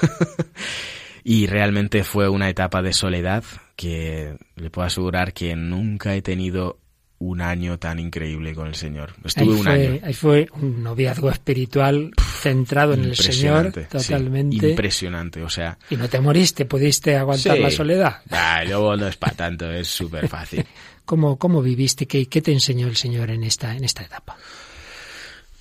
[1.29, 3.43] Y realmente fue una etapa de soledad
[3.75, 6.79] que le puedo asegurar que nunca he tenido
[7.19, 9.13] un año tan increíble con el Señor.
[9.25, 9.99] Estuve un año.
[10.03, 14.69] Ahí fue un noviazgo espiritual centrado en el Señor totalmente.
[14.69, 15.77] impresionante, o sea.
[15.89, 18.21] Y no te moriste, pudiste aguantar la soledad.
[18.31, 20.65] Ah, luego no es para tanto, es súper fácil.
[21.03, 22.07] ¿Cómo, ¿Cómo viviste?
[22.07, 24.37] ¿Qué, ¿Qué te enseñó el Señor en esta, en esta etapa?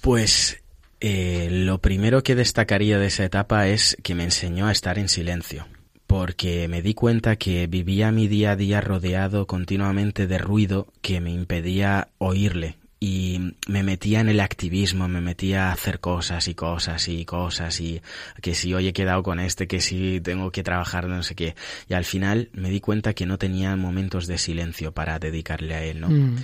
[0.00, 0.62] Pues
[1.00, 5.08] eh, lo primero que destacaría de esa etapa es que me enseñó a estar en
[5.08, 5.66] silencio
[6.06, 11.20] porque me di cuenta que vivía mi día a día rodeado continuamente de ruido que
[11.20, 16.54] me impedía oírle y me metía en el activismo, me metía a hacer cosas y
[16.54, 18.00] cosas y cosas y
[18.40, 21.54] que si hoy he quedado con este, que si tengo que trabajar no sé qué.
[21.88, 25.84] Y al final me di cuenta que no tenía momentos de silencio para dedicarle a
[25.84, 26.08] él, ¿no?
[26.08, 26.36] Mm.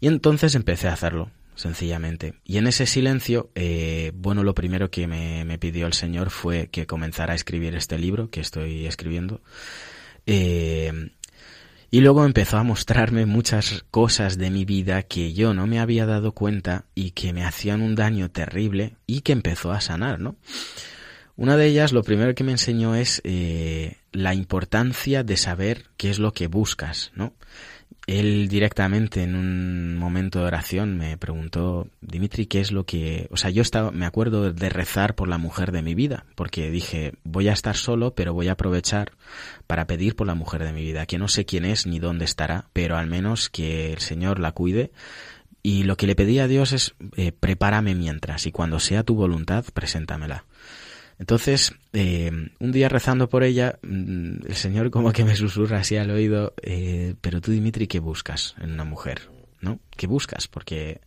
[0.00, 2.34] Y entonces empecé a hacerlo sencillamente.
[2.44, 6.68] Y en ese silencio, eh, bueno, lo primero que me, me, pidió el Señor fue
[6.68, 9.40] que comenzara a escribir este libro que estoy escribiendo.
[10.26, 11.10] Eh,
[11.94, 16.06] y luego empezó a mostrarme muchas cosas de mi vida que yo no me había
[16.06, 20.34] dado cuenta y que me hacían un daño terrible y que empezó a sanar, ¿no?
[21.36, 26.10] Una de ellas, lo primero que me enseñó es eh, la importancia de saber qué
[26.10, 27.32] es lo que buscas, ¿no?
[28.06, 33.28] Él directamente en un momento de oración me preguntó, Dimitri, ¿qué es lo que...
[33.30, 36.70] O sea, yo estaba, me acuerdo de rezar por la mujer de mi vida, porque
[36.70, 39.12] dije, voy a estar solo, pero voy a aprovechar
[39.66, 42.26] para pedir por la mujer de mi vida, que no sé quién es ni dónde
[42.26, 44.92] estará, pero al menos que el Señor la cuide.
[45.62, 49.14] Y lo que le pedí a Dios es, eh, prepárame mientras, y cuando sea tu
[49.14, 50.44] voluntad, preséntamela.
[51.24, 55.96] Entonces, eh, un día rezando por ella, mm, el Señor como que me susurra así
[55.96, 59.30] al oído, eh, pero tú Dimitri, ¿qué buscas en una mujer?
[59.62, 59.78] ¿No?
[59.96, 60.48] ¿Qué buscas?
[60.48, 61.00] Porque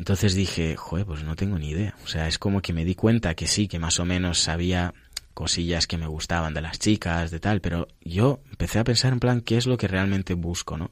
[0.00, 1.94] entonces dije, joder, pues no tengo ni idea.
[2.02, 4.94] O sea, es como que me di cuenta que sí, que más o menos sabía
[5.32, 9.20] cosillas que me gustaban de las chicas, de tal, pero yo empecé a pensar en
[9.20, 10.90] plan, ¿qué es lo que realmente busco, no?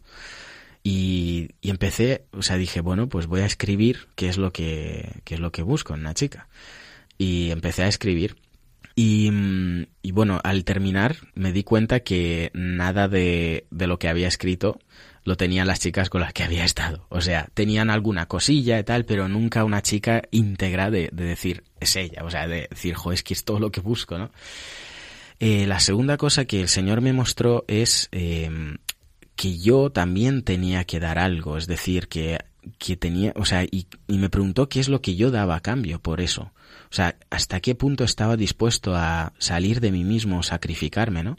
[0.84, 5.22] Y, y empecé, o sea, dije, bueno, pues voy a escribir qué es lo que,
[5.24, 6.46] qué es lo que busco en una chica
[7.18, 8.36] y empecé a escribir.
[8.94, 9.30] Y,
[10.12, 14.78] bueno, al terminar me di cuenta que nada de, de, lo que había escrito
[15.24, 17.06] lo tenían las chicas con las que había estado.
[17.08, 21.64] O sea, tenían alguna cosilla y tal, pero nunca una chica íntegra de, de decir,
[21.80, 22.24] es ella.
[22.24, 24.30] O sea, de decir, jo, es que es todo lo que busco, ¿no?
[25.38, 28.50] Eh, la segunda cosa que el Señor me mostró es eh,
[29.34, 31.56] que yo también tenía que dar algo.
[31.56, 32.38] Es decir, que,
[32.78, 36.00] que tenía, o sea, y me preguntó qué es lo que yo daba a cambio
[36.00, 36.52] por eso.
[36.92, 41.38] O sea, hasta qué punto estaba dispuesto a salir de mí mismo, sacrificarme, ¿no?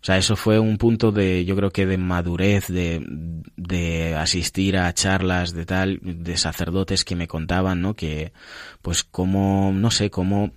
[0.00, 3.04] O sea, eso fue un punto de, yo creo que de madurez, de,
[3.58, 7.92] de asistir a charlas de tal, de sacerdotes que me contaban, ¿no?
[7.92, 8.32] Que,
[8.80, 10.52] pues, cómo, no sé, cómo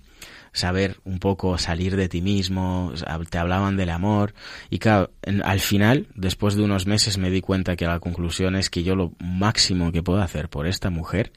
[0.52, 2.92] saber un poco salir de ti mismo,
[3.30, 4.34] te hablaban del amor
[4.68, 5.10] y claro,
[5.44, 8.94] al final, después de unos meses me di cuenta que la conclusión es que yo
[8.94, 11.32] lo máximo que puedo hacer por esta mujer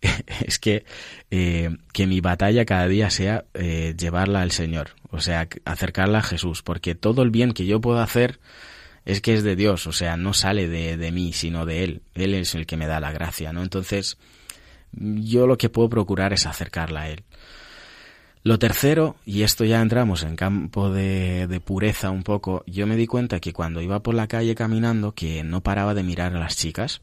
[0.44, 0.84] es que,
[1.30, 6.22] eh, que mi batalla cada día sea eh, llevarla al Señor, o sea, acercarla a
[6.22, 8.40] Jesús, porque todo el bien que yo puedo hacer
[9.04, 12.02] es que es de Dios, o sea, no sale de, de mí, sino de Él.
[12.14, 13.62] Él es el que me da la gracia, ¿no?
[13.62, 14.18] Entonces,
[14.92, 17.22] yo lo que puedo procurar es acercarla a Él.
[18.46, 22.94] Lo tercero, y esto ya entramos en campo de, de, pureza un poco, yo me
[22.94, 26.38] di cuenta que cuando iba por la calle caminando que no paraba de mirar a
[26.38, 27.02] las chicas.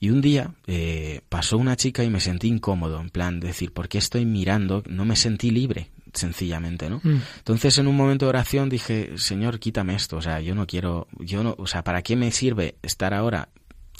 [0.00, 3.88] Y un día eh, pasó una chica y me sentí incómodo, en plan, decir, ¿por
[3.88, 4.82] qué estoy mirando?
[4.86, 7.00] No me sentí libre, sencillamente, ¿no?
[7.02, 7.22] Mm.
[7.38, 11.08] Entonces en un momento de oración dije, Señor, quítame esto, o sea, yo no quiero,
[11.18, 13.48] yo no, o sea, ¿para qué me sirve estar ahora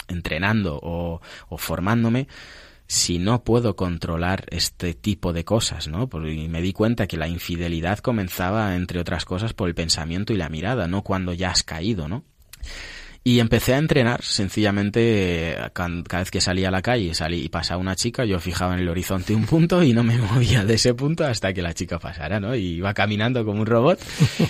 [0.08, 2.28] entrenando o, o formándome
[2.92, 6.10] si no puedo controlar este tipo de cosas, ¿no?
[6.28, 10.36] Y me di cuenta que la infidelidad comenzaba, entre otras cosas, por el pensamiento y
[10.36, 12.22] la mirada, no cuando ya has caído, ¿no?
[13.24, 17.80] Y empecé a entrenar, sencillamente, cada vez que salía a la calle salí, y pasaba
[17.80, 20.92] una chica, yo fijaba en el horizonte un punto y no me movía de ese
[20.94, 22.56] punto hasta que la chica pasara, ¿no?
[22.56, 24.00] Y iba caminando como un robot.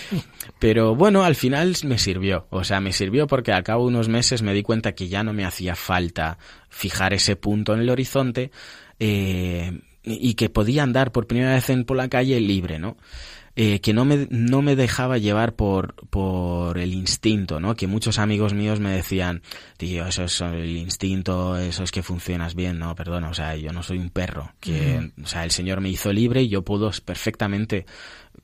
[0.59, 2.47] Pero bueno, al final me sirvió.
[2.49, 5.23] O sea, me sirvió porque al cabo de unos meses me di cuenta que ya
[5.23, 6.39] no me hacía falta
[6.71, 8.53] fijar ese punto en el horizonte
[8.99, 12.97] eh, y que podía andar por primera vez en, por la calle libre, ¿no?
[13.55, 17.75] Eh, que no me, no me dejaba llevar por, por el instinto, ¿no?
[17.75, 19.43] Que muchos amigos míos me decían,
[19.77, 23.73] tío, eso es el instinto, eso es que funcionas bien, no, perdona, o sea, yo
[23.73, 26.91] no soy un perro, que, o sea, el Señor me hizo libre y yo puedo
[27.05, 27.85] perfectamente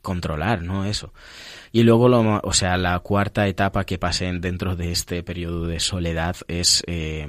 [0.03, 0.85] controlar, ¿no?
[0.85, 1.13] Eso.
[1.73, 5.81] Y luego, lo, o sea, la cuarta etapa que pasé dentro de este periodo de
[5.81, 7.27] soledad es eh,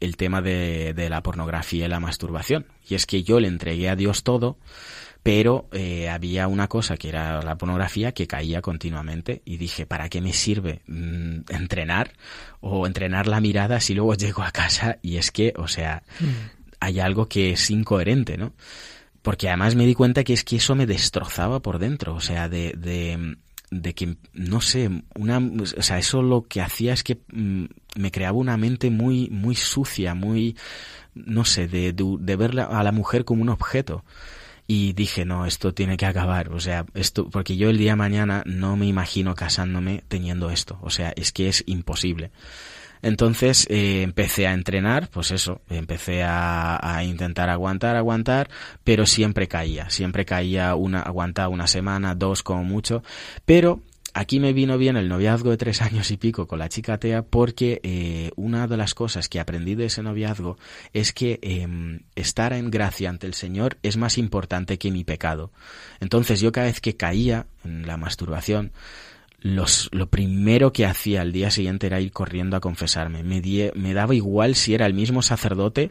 [0.00, 2.66] el tema de, de la pornografía y la masturbación.
[2.88, 4.58] Y es que yo le entregué a Dios todo,
[5.26, 10.08] pero eh, había una cosa que era la pornografía que caía continuamente y dije, ¿para
[10.08, 12.12] qué me sirve mm, entrenar
[12.60, 16.24] o entrenar la mirada si luego llego a casa y es que, o sea, mm.
[16.78, 18.52] hay algo que es incoherente, ¿no?
[19.22, 22.48] porque además me di cuenta que es que eso me destrozaba por dentro, o sea,
[22.48, 23.36] de, de,
[23.72, 27.64] de que, no sé, una, o sea, eso lo que hacía es que mm,
[27.96, 30.56] me creaba una mente muy, muy sucia, muy,
[31.16, 34.04] no sé, de, de, de ver a la mujer como un objeto
[34.66, 38.42] y dije, no, esto tiene que acabar, o sea, esto, porque yo el día mañana
[38.46, 42.30] no me imagino casándome teniendo esto, o sea, es que es imposible.
[43.02, 48.48] Entonces eh, empecé a entrenar, pues eso, empecé a, a, intentar aguantar, aguantar,
[48.82, 53.04] pero siempre caía, siempre caía una, aguantaba una semana, dos como mucho,
[53.44, 53.82] pero
[54.16, 57.22] aquí me vino bien el noviazgo de tres años y pico con la chica Tea
[57.22, 60.56] porque eh, una de las cosas que aprendí de ese noviazgo
[60.92, 65.52] es que eh, estar en gracia ante el Señor es más importante que mi pecado.
[66.00, 68.72] Entonces yo cada vez que caía en la masturbación,
[69.54, 73.22] lo primero que hacía al día siguiente era ir corriendo a confesarme.
[73.22, 75.90] Me, daba igual si era el mismo sacerdote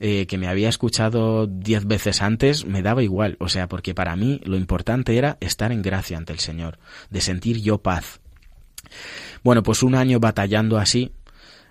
[0.00, 3.36] eh, que me había escuchado diez veces antes, me daba igual.
[3.38, 6.78] O sea, porque para mí lo importante era estar en gracia ante el Señor,
[7.10, 8.20] de sentir yo paz.
[9.42, 11.12] Bueno, pues un año batallando así,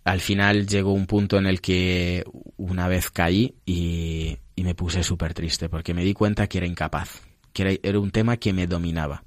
[0.03, 2.23] al final llegó un punto en el que
[2.57, 7.21] una vez caí y, me puse súper triste porque me di cuenta que era incapaz,
[7.53, 9.23] que era un tema que me dominaba.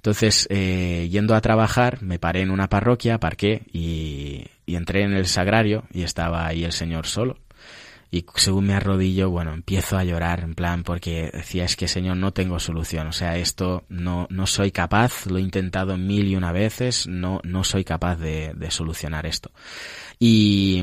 [0.00, 5.12] Entonces, eh, yendo a trabajar, me paré en una parroquia, parqué y, y, entré en
[5.12, 7.36] el sagrario y estaba ahí el Señor solo.
[8.10, 12.16] Y según me arrodillo, bueno, empiezo a llorar, en plan, porque decía, es que Señor,
[12.16, 13.08] no tengo solución.
[13.08, 17.42] O sea, esto no, no soy capaz, lo he intentado mil y una veces, no,
[17.44, 19.50] no soy capaz de, de solucionar esto.
[20.18, 20.82] Y,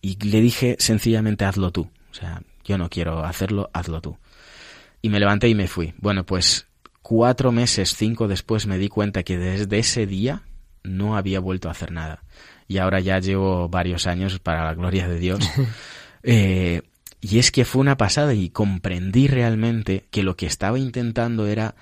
[0.00, 1.90] y le dije sencillamente, hazlo tú.
[2.10, 4.16] O sea, yo no quiero hacerlo, hazlo tú.
[5.02, 5.92] Y me levanté y me fui.
[5.98, 6.69] Bueno, pues
[7.10, 10.44] cuatro meses, cinco después me di cuenta que desde ese día
[10.84, 12.22] no había vuelto a hacer nada.
[12.68, 15.40] Y ahora ya llevo varios años, para la gloria de Dios.
[16.22, 16.82] eh,
[17.20, 21.74] y es que fue una pasada y comprendí realmente que lo que estaba intentando era,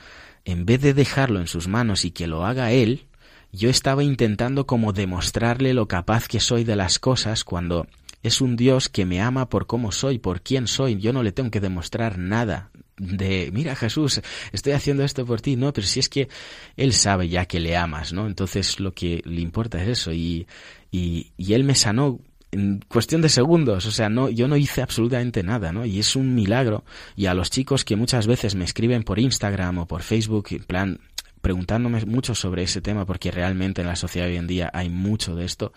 [0.46, 3.04] en vez de dejarlo en sus manos y que lo haga él,
[3.52, 7.86] yo estaba intentando como demostrarle lo capaz que soy de las cosas cuando
[8.22, 10.96] es un Dios que me ama por cómo soy, por quién soy.
[10.96, 14.20] Yo no le tengo que demostrar nada de, mira Jesús,
[14.52, 15.56] estoy haciendo esto por ti.
[15.56, 16.28] No, pero si es que
[16.76, 18.26] Él sabe ya que le amas, ¿no?
[18.26, 20.12] Entonces lo que le importa es eso.
[20.12, 20.46] Y,
[20.90, 22.20] y, y Él me sanó
[22.50, 25.84] en cuestión de segundos, o sea, no, yo no hice absolutamente nada, ¿no?
[25.84, 26.84] Y es un milagro.
[27.14, 30.64] Y a los chicos que muchas veces me escriben por Instagram o por Facebook, en
[30.64, 31.00] plan,
[31.42, 35.34] preguntándome mucho sobre ese tema, porque realmente en la sociedad hoy en día hay mucho
[35.34, 35.72] de esto,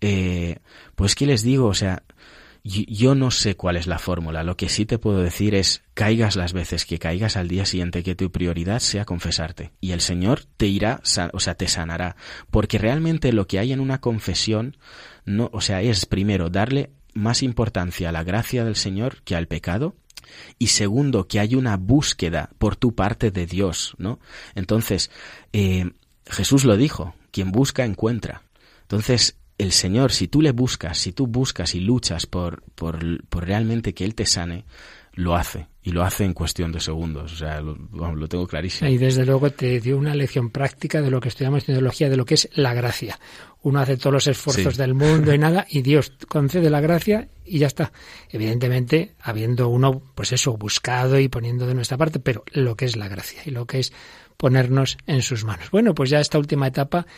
[0.00, 0.58] eh,
[0.94, 1.66] pues ¿qué les digo?
[1.66, 2.02] O sea,
[2.66, 4.42] yo no sé cuál es la fórmula.
[4.42, 8.02] Lo que sí te puedo decir es caigas las veces que caigas al día siguiente
[8.02, 11.00] que tu prioridad sea confesarte y el Señor te irá,
[11.32, 12.16] o sea, te sanará,
[12.50, 14.76] porque realmente lo que hay en una confesión
[15.24, 19.46] no, o sea, es primero darle más importancia a la gracia del Señor que al
[19.46, 19.94] pecado
[20.58, 24.18] y segundo que hay una búsqueda por tu parte de Dios, ¿no?
[24.56, 25.10] Entonces
[25.52, 25.92] eh,
[26.26, 28.42] Jesús lo dijo, quien busca encuentra.
[28.82, 32.98] Entonces el Señor, si tú le buscas, si tú buscas y luchas por, por,
[33.28, 34.64] por, realmente que Él te sane,
[35.12, 35.66] lo hace.
[35.82, 37.32] Y lo hace en cuestión de segundos.
[37.32, 38.90] O sea, lo, lo, tengo clarísimo.
[38.90, 42.16] Y desde luego te dio una lección práctica de lo que estudiamos en teología, de
[42.16, 43.18] lo que es la gracia.
[43.66, 44.78] Uno hace todos los esfuerzos sí.
[44.78, 47.90] del mundo y nada, y Dios concede la gracia y ya está.
[48.30, 52.94] Evidentemente, habiendo uno, pues eso, buscado y poniendo de nuestra parte, pero lo que es
[52.94, 53.92] la gracia y lo que es
[54.36, 55.72] ponernos en sus manos.
[55.72, 57.08] Bueno, pues ya esta última etapa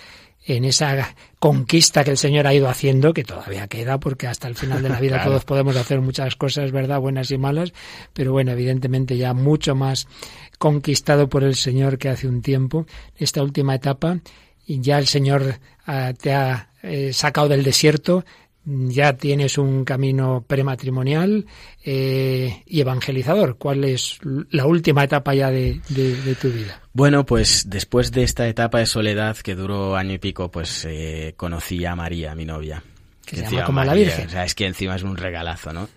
[0.46, 4.55] en esa conquista que el Señor ha ido haciendo, que todavía queda, porque hasta el
[4.55, 5.32] final de la vida claro.
[5.32, 6.99] todos podemos hacer muchas cosas, ¿verdad?
[6.99, 7.74] Buenas y malas,
[8.14, 10.09] pero bueno, evidentemente ya mucho más
[10.57, 12.86] conquistado por el Señor que hace un tiempo.
[13.16, 14.20] Esta última etapa,
[14.68, 15.58] y ya el Señor
[15.88, 18.24] uh, te ha eh, sacado del desierto,
[18.66, 21.46] ya tienes un camino prematrimonial
[21.82, 23.56] eh, y evangelizador.
[23.56, 24.18] ¿Cuál es
[24.50, 26.82] la última etapa ya de, de, de, tu vida?
[26.92, 31.32] Bueno, pues después de esta etapa de soledad que duró año y pico, pues eh,
[31.38, 32.82] conocí a María, mi novia.
[33.24, 34.26] Que, que se llama como María, la Virgen.
[34.26, 35.88] O sea, es que encima es un regalazo, ¿no?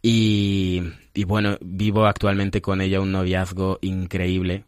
[0.00, 0.80] Y,
[1.12, 4.64] y bueno, vivo actualmente con ella un noviazgo increíble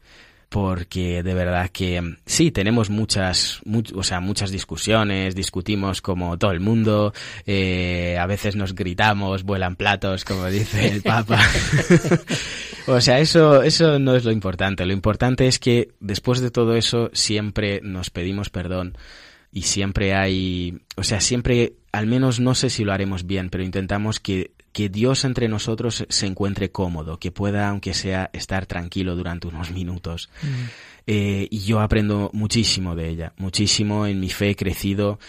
[0.54, 6.52] porque de verdad que sí, tenemos muchas, much, o sea, muchas discusiones, discutimos como todo
[6.52, 7.12] el mundo,
[7.44, 11.40] eh, a veces nos gritamos, vuelan platos, como dice el Papa.
[12.86, 14.86] o sea, eso, eso no es lo importante.
[14.86, 18.96] Lo importante es que después de todo eso siempre nos pedimos perdón
[19.50, 23.64] y siempre hay, o sea, siempre, al menos no sé si lo haremos bien, pero
[23.64, 29.14] intentamos que que Dios entre nosotros se encuentre cómodo, que pueda, aunque sea, estar tranquilo
[29.14, 30.28] durante unos minutos.
[30.42, 30.46] Mm.
[31.06, 35.20] Eh, y yo aprendo muchísimo de ella, muchísimo en mi fe he crecido.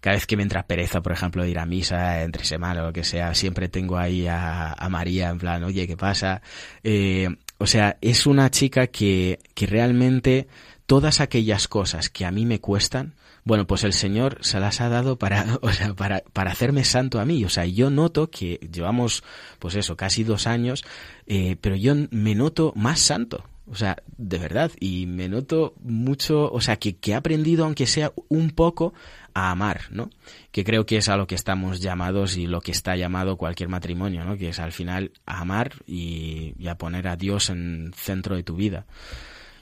[0.00, 2.92] cada vez que me entra pereza, por ejemplo, ir a misa entre semana o lo
[2.94, 6.40] que sea, siempre tengo ahí a, María en plan, oye, ¿qué pasa?
[6.82, 7.28] Eh,
[7.58, 10.48] o sea, es una chica que, que realmente
[10.86, 13.12] todas aquellas cosas que a mí me cuestan,
[13.44, 17.20] bueno, pues el Señor se las ha dado para, o sea, para, para hacerme santo
[17.20, 17.44] a mí.
[17.44, 19.22] O sea, yo noto que llevamos,
[19.58, 20.84] pues eso, casi dos años,
[21.26, 23.44] eh, pero yo me noto más santo.
[23.66, 27.86] O sea, de verdad, y me noto mucho, o sea, que, que he aprendido, aunque
[27.86, 28.92] sea un poco,
[29.32, 30.10] a amar, ¿no?
[30.52, 33.68] Que creo que es a lo que estamos llamados y lo que está llamado cualquier
[33.68, 34.36] matrimonio, ¿no?
[34.36, 38.44] Que es al final a amar y, y a poner a Dios en centro de
[38.44, 38.86] tu vida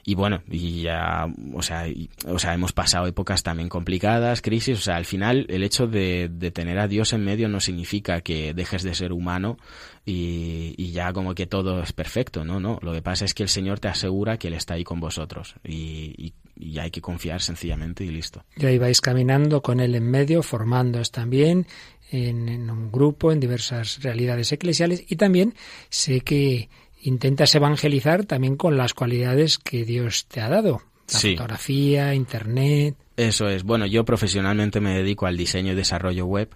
[0.05, 1.86] y bueno, y ya, o sea,
[2.26, 6.28] o sea, hemos pasado épocas también complicadas, crisis, o sea, al final el hecho de,
[6.28, 9.59] de tener a Dios en medio no significa que dejes de ser humano
[10.05, 12.59] y, y, ya como que todo es perfecto, ¿no?
[12.59, 14.98] No, lo que pasa es que el Señor te asegura que Él está ahí con
[14.98, 18.44] vosotros y, y, hay que confiar sencillamente y listo.
[18.57, 21.66] Y ahí vais caminando con Él en medio, formándoos también
[22.11, 25.55] en, en un grupo, en diversas realidades eclesiales y también
[25.88, 26.68] sé que
[27.03, 30.82] intentas evangelizar también con las cualidades que Dios te ha dado.
[31.12, 32.96] La fotografía, internet.
[33.16, 33.64] Eso es.
[33.64, 36.55] Bueno, yo profesionalmente me dedico al diseño y desarrollo web.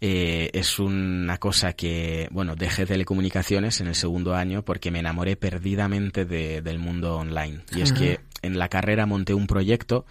[0.00, 5.36] Eh, es una cosa que, bueno, dejé telecomunicaciones en el segundo año porque me enamoré
[5.36, 7.60] perdidamente de, del mundo online.
[7.74, 10.04] Y es que en la carrera monté un proyecto,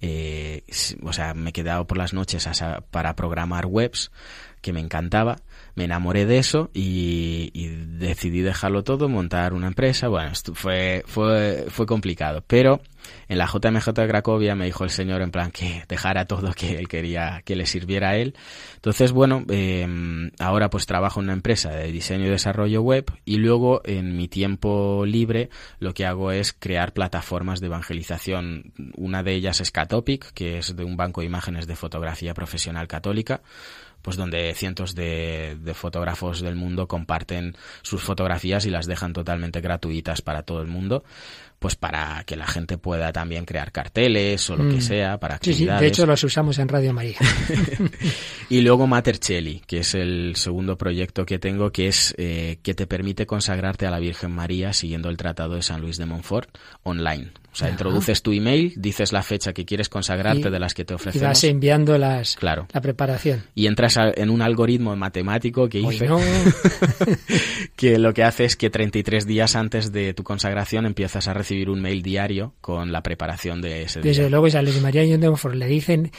[0.00, 0.62] eh,
[1.02, 2.48] o sea, me he quedado por las noches
[2.90, 4.12] para programar webs
[4.60, 5.36] que me encantaba
[5.74, 7.50] me enamoré de eso y,
[7.98, 10.08] decidí dejarlo todo, montar una empresa.
[10.08, 12.80] Bueno, esto fue, fue, fue complicado, pero
[13.28, 16.76] en la JMJ de Cracovia me dijo el señor en plan que dejara todo que
[16.76, 18.34] él quería que le sirviera a él.
[18.76, 23.36] Entonces, bueno, em, ahora pues trabajo en una empresa de diseño y desarrollo web y
[23.36, 28.72] luego en mi tiempo libre lo que hago es crear plataformas de evangelización.
[28.96, 32.88] Una de ellas es Catopic, que es de un banco de imágenes de fotografía profesional
[32.88, 33.42] católica
[34.02, 39.62] pues donde cientos de, de, fotógrafos del mundo comparten sus fotografías y las dejan totalmente
[39.62, 41.04] gratuitas para todo el mundo
[41.64, 44.80] pues para que la gente pueda también crear carteles o lo que mm.
[44.80, 45.58] sea para actividades.
[45.58, 47.18] Sí, sí, de hecho los usamos en Radio María.
[48.48, 52.86] y luego Matercelli, que es el segundo proyecto que tengo, que es eh, que te
[52.86, 57.32] permite consagrarte a la Virgen María siguiendo el Tratado de San Luis de Montfort online.
[57.54, 60.92] O sea, introduces tu email, dices la fecha que quieres consagrarte de las que te
[60.92, 61.22] ofrecemos.
[61.22, 62.66] Y vas enviando las, claro.
[62.72, 63.44] la preparación.
[63.54, 66.08] Y entras en un algoritmo matemático que hice,
[67.76, 71.70] que lo que hace es que 33 días antes de tu consagración empiezas a recibir
[71.70, 74.10] un mail diario con la preparación de ese día.
[74.10, 76.10] Desde luego, Luis María y le dicen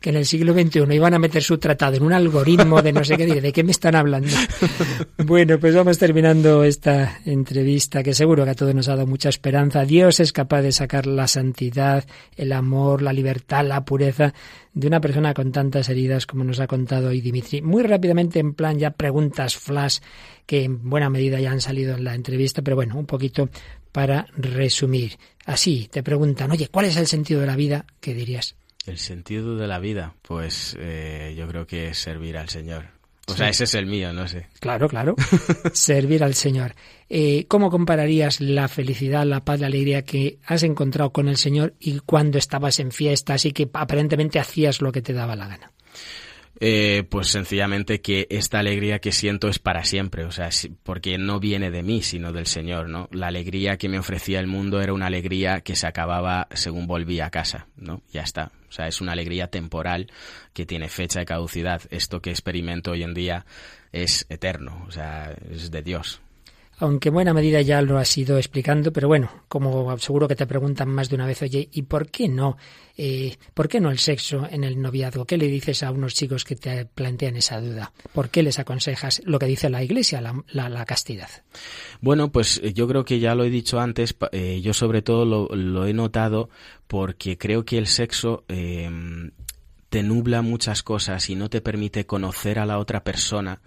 [0.00, 3.04] que en el siglo XXI iban a meter su tratado en un algoritmo de no
[3.04, 4.28] sé qué, ¿de qué me están hablando?
[5.24, 9.30] bueno, pues vamos terminando esta entrevista que seguro que a todos nos ha dado mucha
[9.30, 9.86] esperanza.
[9.86, 12.04] Dios es capaz de sacar la santidad,
[12.36, 14.34] el amor, la libertad, la pureza
[14.72, 17.62] de una persona con tantas heridas como nos ha contado hoy Dimitri.
[17.62, 19.98] Muy rápidamente, en plan ya preguntas flash
[20.46, 23.48] que en buena medida ya han salido en la entrevista, pero bueno, un poquito
[23.92, 25.18] para resumir.
[25.46, 27.86] Así, te preguntan, oye, ¿cuál es el sentido de la vida?
[28.00, 28.56] ¿Qué dirías?
[28.86, 32.97] El sentido de la vida, pues eh, yo creo que es servir al Señor.
[33.28, 34.46] O sea, ese es el mío, no sé.
[34.60, 35.14] Claro, claro.
[35.72, 36.74] Servir al Señor.
[37.08, 41.74] Eh, ¿Cómo compararías la felicidad, la paz, la alegría que has encontrado con el Señor
[41.78, 45.72] y cuando estabas en fiestas y que aparentemente hacías lo que te daba la gana?
[46.60, 50.50] Eh, pues sencillamente que esta alegría que siento es para siempre, o sea,
[50.82, 53.08] porque no viene de mí, sino del Señor, ¿no?
[53.12, 57.20] La alegría que me ofrecía el mundo era una alegría que se acababa según volví
[57.20, 58.02] a casa, ¿no?
[58.12, 58.50] Ya está.
[58.68, 60.10] O sea, es una alegría temporal
[60.52, 61.82] que tiene fecha de caducidad.
[61.90, 63.46] Esto que experimento hoy en día
[63.92, 66.20] es eterno, o sea, es de Dios
[66.80, 70.46] aunque en buena medida ya lo has ido explicando, pero bueno, como seguro que te
[70.46, 72.56] preguntan más de una vez, oye, ¿y por qué no?
[72.96, 75.24] Eh, ¿Por qué no el sexo en el noviazgo?
[75.24, 77.92] ¿Qué le dices a unos chicos que te plantean esa duda?
[78.12, 81.28] ¿Por qué les aconsejas lo que dice la Iglesia, la, castidad?
[82.00, 85.24] Bueno, pues eh, yo creo que ya lo he dicho antes, eh, yo sobre todo
[85.24, 86.48] lo, he notado
[86.86, 92.66] porque creo que el sexo te nubla muchas cosas y no te permite conocer a
[92.66, 93.60] la otra persona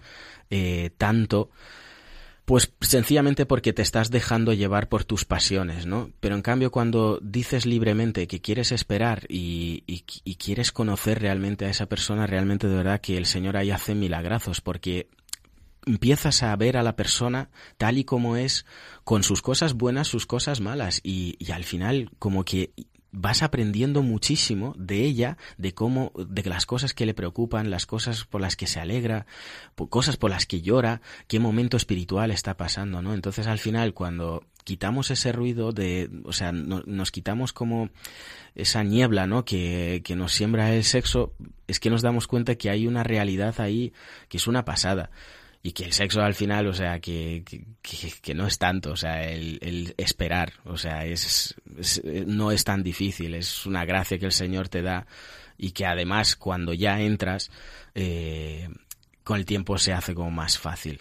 [0.98, 1.50] tanto
[2.44, 6.10] pues sencillamente porque te estás dejando llevar por tus pasiones, ¿no?
[6.20, 11.70] Pero en cambio cuando dices libremente que quieres esperar y, y, quieres conocer realmente a
[11.70, 15.08] esa persona, realmente de verdad que el Señor ahí hace milagrazos, porque
[15.86, 18.66] empiezas a ver a la persona tal y como es,
[19.04, 22.72] con sus cosas buenas, sus cosas malas, y, y al final como que
[23.12, 28.24] vas aprendiendo muchísimo de ella, de cómo, de las cosas que le preocupan, las cosas
[28.24, 29.26] por las que se alegra,
[29.90, 33.14] cosas por las que llora, qué momento espiritual está pasando, ¿no?
[33.14, 37.90] Entonces al final cuando, quitamos ese ruido de, o sea, nos quitamos como
[38.54, 39.44] esa niebla, ¿no?
[39.44, 41.34] Que, que nos siembra el sexo,
[41.66, 43.92] es que nos damos cuenta que hay una realidad ahí
[44.28, 45.10] que es una pasada
[45.62, 47.44] y que el sexo al final, o sea, que,
[47.82, 51.54] que, no es tanto, o sea, el, el esperar, o sea, es,
[52.26, 55.06] no es tan difícil, es una gracia que el Señor te da
[55.56, 57.50] y que además cuando ya entras,
[57.94, 58.68] eh,
[59.24, 61.00] con el tiempo se hace como más fácil.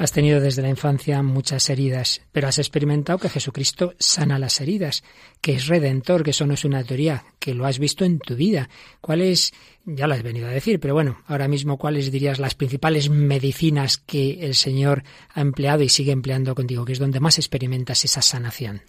[0.00, 5.04] Has tenido desde la infancia muchas heridas, pero has experimentado que Jesucristo sana las heridas,
[5.42, 8.34] que es redentor, que eso no es una teoría, que lo has visto en tu
[8.34, 8.70] vida.
[9.02, 9.52] ¿Cuáles,
[9.84, 13.98] ya lo has venido a decir, pero bueno, ahora mismo cuáles dirías las principales medicinas
[13.98, 15.02] que el Señor
[15.34, 18.80] ha empleado y sigue empleando contigo, que es donde más experimentas esa sanación?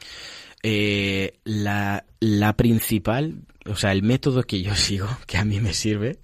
[0.64, 5.74] Eh, la, la principal, o sea, el método que yo sigo, que a mí me
[5.74, 6.20] sirve,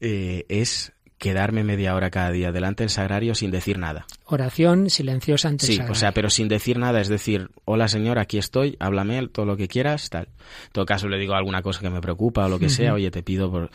[0.00, 4.06] eh, es quedarme media hora cada día delante del sagrario sin decir nada.
[4.26, 5.92] Oración silenciosa ante sí, el sagrario.
[5.92, 9.56] o sea, pero sin decir nada, es decir, hola señor, aquí estoy, háblame todo lo
[9.56, 10.28] que quieras, tal.
[10.66, 13.10] En todo caso le digo alguna cosa que me preocupa o lo que sea, oye,
[13.10, 13.70] te pido por...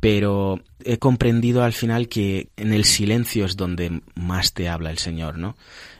[0.00, 4.98] Pero he comprendido al final que en el silencio es donde más te habla el
[4.98, 5.56] Señor, ¿no?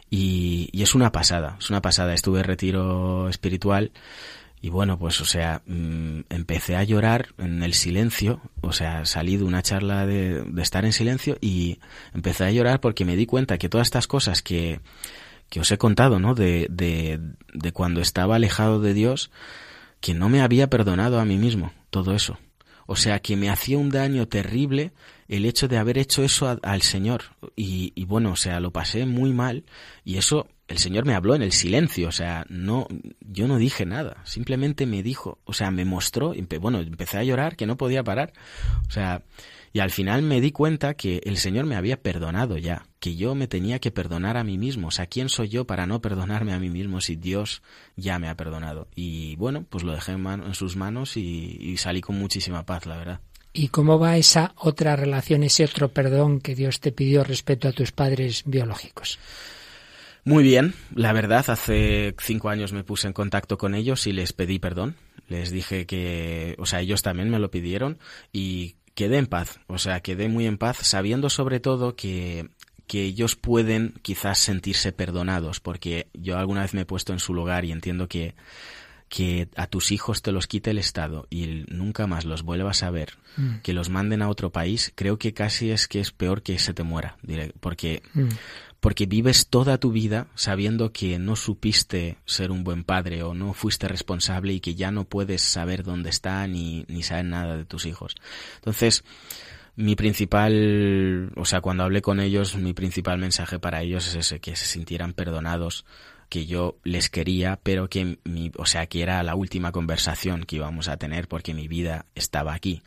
[0.09, 2.15] Y, y es una pasada, es una pasada.
[2.15, 3.91] Estuve en retiro espiritual
[4.61, 9.37] y bueno, pues o sea, mm, empecé a llorar en el silencio, o sea, salí
[9.37, 11.79] de una charla de, estar en silencio y
[12.15, 14.81] empecé a llorar porque me di cuenta que todas estas cosas que,
[15.51, 16.35] que os he contado, ¿no?
[16.35, 19.31] De, de, cuando estaba alejado de Dios,
[20.01, 22.39] que no me había perdonado a mí mismo, todo eso.
[22.87, 24.93] O sea, que me hacía un daño terrible
[25.29, 27.25] el hecho de haber hecho eso al Señor.
[27.57, 29.65] Y, y, bueno, o sea, lo pasé muy mal
[30.05, 32.89] y eso el Señor me habló en el silencio, o sea, no,
[33.21, 37.57] yo no dije nada, simplemente me dijo, o sea, me mostró, bueno, empecé a llorar
[37.57, 38.33] que no podía parar,
[38.89, 39.23] o sea,
[39.73, 43.35] y al final me di cuenta que el Señor me había perdonado ya, que yo
[43.35, 46.53] me tenía que perdonar a mí mismo, o sea, ¿quién soy yo para no perdonarme
[46.53, 47.63] a mí mismo si Dios
[47.95, 48.89] ya me ha perdonado?
[48.95, 52.87] Y bueno, pues lo dejé en, en sus manos y, y salí con muchísima paz,
[52.87, 53.21] la verdad.
[53.53, 57.73] ¿Y cómo va esa otra relación, ese otro perdón que Dios te pidió respecto a
[57.73, 59.19] tus padres biológicos?
[60.27, 64.33] Muy bien, la verdad, hace cinco años me puse en contacto con ellos y les
[64.33, 64.97] pedí perdón.
[65.29, 67.99] Les dije que, o sea, ellos también me lo pidieron
[68.33, 72.51] y quedé en paz, o sea, quedé muy en paz, sabiendo sobre todo que,
[72.89, 77.33] que ellos pueden quizás sentirse perdonados, porque yo alguna vez me he puesto en su
[77.33, 78.35] lugar y entiendo que
[79.09, 82.91] que a tus hijos te los quite el Estado y nunca más los vuelvas a
[82.91, 83.59] ver, mm.
[83.63, 86.75] que los manden a otro país, creo que casi es que es peor que se
[86.75, 87.17] te muera,
[87.61, 88.27] porque mm
[88.87, 93.53] porque vives toda tu vida sabiendo que no supiste ser un buen padre o no
[93.53, 97.65] fuiste responsable y que ya no puedes saber dónde están ni, ni saber nada de
[97.65, 98.15] tus hijos.
[98.55, 99.03] Entonces,
[99.75, 104.39] mi principal, o sea, cuando hablé con ellos, mi principal mensaje para ellos es ese,
[104.39, 105.85] que se sintieran perdonados,
[106.29, 110.57] que yo les quería, pero que mi, o sea, que era la última conversación que
[110.57, 112.85] íbamos a tener porque mi vida estaba aquí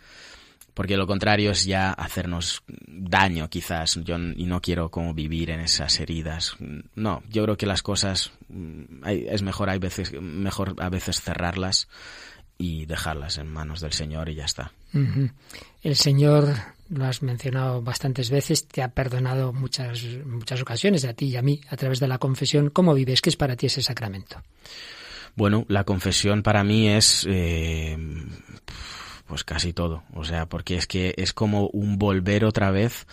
[0.79, 3.99] porque lo contrario es ya hacernos daño quizás.
[4.05, 6.55] Yo y no quiero como vivir en esas heridas.
[6.95, 11.89] No yo creo que las cosas mm, es mejor hay veces mejor a veces cerrarlas
[12.57, 14.71] y dejarlas en manos del Señor y ya está.
[15.83, 16.47] El Señor
[16.87, 21.41] lo has mencionado bastantes veces te ha perdonado muchas muchas ocasiones a ti y a
[21.41, 22.69] mí a través de la confesión.
[22.69, 24.41] Cómo vives qué es para ti ese sacramento
[25.35, 27.97] bueno la confesión para mí es eh,
[29.29, 30.03] pues casi todo.
[30.13, 33.05] O sea, porque es que es como un volver otra vez.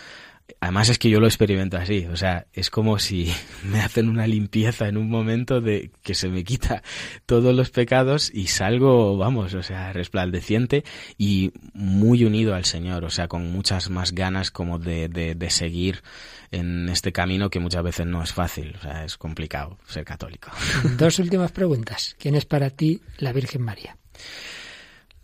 [0.60, 3.32] Además es que yo lo experimento así, o sea, es como si
[3.64, 6.82] me hacen una limpieza en un momento de que se me quita
[7.26, 10.84] todos los pecados y salgo, vamos, o sea, resplandeciente
[11.18, 15.50] y muy unido al Señor, o sea, con muchas más ganas como de, de, de
[15.50, 16.02] seguir
[16.52, 20.52] en este camino que muchas veces no es fácil, o sea, es complicado ser católico.
[20.96, 22.14] Dos últimas preguntas.
[22.20, 23.96] ¿Quién es para ti la Virgen María?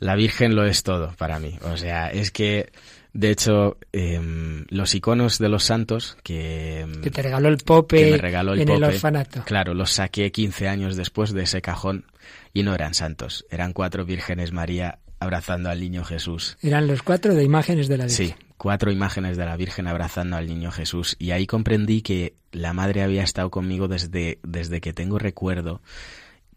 [0.02, 1.58] La Virgen lo es todo para mí.
[1.62, 2.72] O sea, es que,
[3.12, 4.20] de hecho, eh,
[4.68, 6.86] los iconos de los santos que...
[7.02, 9.44] Que te regaló el Pope me regaló el en Pope, el orfanato.
[9.44, 12.06] Claro, los saqué 15 años después de ese cajón
[12.52, 16.58] y no eran santos, eran cuatro vírgenes María abrazando al niño Jesús.
[16.62, 18.26] Eran los cuatro de imágenes de la Virgen.
[18.26, 21.14] Sí, cuatro imágenes de la Virgen abrazando al niño Jesús.
[21.20, 25.80] Y ahí comprendí que la Madre había estado conmigo desde, desde que tengo recuerdo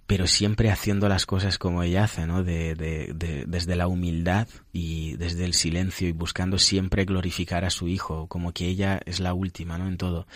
[0.07, 2.43] pero siempre haciendo las cosas como ella hace, ¿no?
[2.43, 7.71] De, de, de, desde la humildad y desde el silencio y buscando siempre glorificar a
[7.71, 9.87] su hijo, como que ella es la última, ¿no?
[9.87, 10.27] En todo.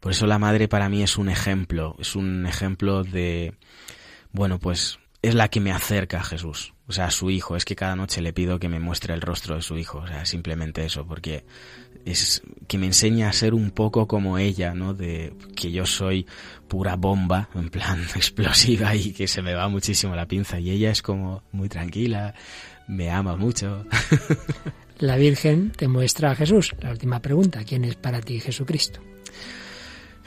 [0.00, 3.54] Por eso la madre para mí es un ejemplo, es un ejemplo de,
[4.32, 6.74] bueno, pues es la que me acerca a Jesús.
[6.86, 7.56] o sea, a su hijo.
[7.56, 10.06] Es que cada noche le pido que me muestre el rostro de su hijo, o
[10.06, 11.44] sea, simplemente eso, porque
[12.04, 14.94] es que me enseña a ser un poco como ella, ¿no?
[14.94, 16.26] De que yo soy
[16.68, 20.90] pura bomba, en plan explosiva y que se me va muchísimo la pinza y ella
[20.90, 22.34] es como muy tranquila,
[22.88, 23.84] me ama mucho.
[24.98, 26.74] La Virgen te muestra a Jesús.
[26.80, 29.00] La última pregunta, ¿quién es para ti Jesucristo?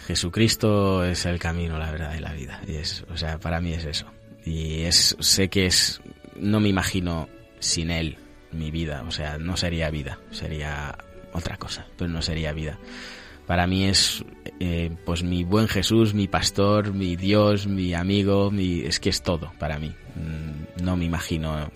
[0.06, 2.62] Jesucristo es el camino, la verdad y la vida.
[2.68, 4.06] Y es, o sea, para mí es eso.
[4.46, 6.02] Y es, sé que es,
[6.40, 7.28] no me imagino
[7.60, 8.18] sin él
[8.52, 9.04] mi vida.
[9.08, 10.98] O sea, no sería vida, sería
[11.34, 12.78] otra cosa, pero no sería vida.
[13.50, 14.24] Para mí es,
[14.60, 19.24] eh, pues mi buen Jesús, mi pastor, mi Dios, mi amigo, mi, es que es
[19.24, 19.88] todo para mí.
[19.88, 21.72] Mm, no me imagino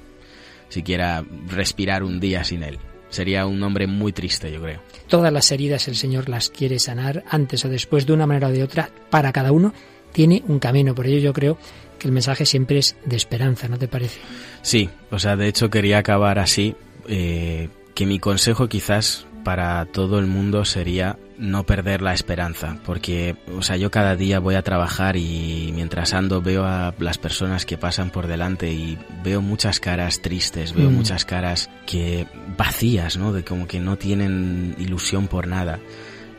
[0.70, 2.78] siquiera respirar un día sin él.
[3.10, 4.82] Sería un hombre muy triste, yo creo.
[5.08, 8.52] Todas las heridas el Señor las quiere sanar antes o después, de una manera o
[8.52, 9.74] de otra, para cada uno
[10.12, 10.94] tiene un camino.
[10.94, 11.58] Por ello yo creo
[11.98, 14.20] que el mensaje siempre es de esperanza, ¿no te parece?
[14.62, 16.76] Sí, o sea, de hecho quería acabar así,
[17.08, 23.36] eh, que mi consejo quizás para todo el mundo sería no perder la esperanza, porque,
[23.58, 27.66] o sea, yo cada día voy a trabajar y mientras ando veo a las personas
[27.66, 30.94] que pasan por delante y veo muchas caras tristes, veo Mm.
[30.96, 32.28] muchas caras que
[32.58, 33.34] vacías, ¿no?
[33.34, 35.80] De como que no tienen ilusión por nada.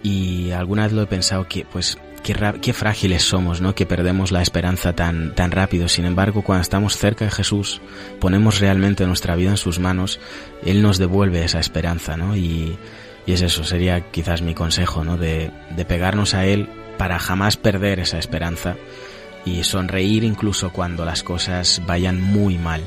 [0.02, 3.74] Y alguna vez lo he pensado que, pues, qué, qué frágiles somos, ¿no?
[3.74, 5.88] Que perdemos la esperanza tan, tan rápido.
[5.88, 7.80] Sin embargo, cuando estamos cerca de Jesús,
[8.20, 10.20] ponemos realmente nuestra vida en sus manos,
[10.64, 12.36] Él nos devuelve esa esperanza, ¿no?
[12.36, 12.76] Y,
[13.26, 15.16] y es eso, sería quizás mi consejo, ¿no?
[15.16, 16.68] De, de pegarnos a Él
[16.98, 18.76] para jamás perder esa esperanza
[19.44, 22.82] y sonreír incluso cuando las cosas vayan muy mal,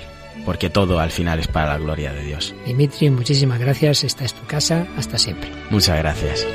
[0.46, 2.56] porque todo al final es para la gloria de Dios.
[2.66, 4.04] Dimitri, muchísimas gracias.
[4.04, 4.88] Esta es tu casa.
[4.98, 5.50] Hasta siempre.
[5.70, 6.48] Muchas gracias.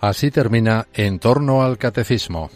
[0.00, 2.50] Así termina En torno al catecismo.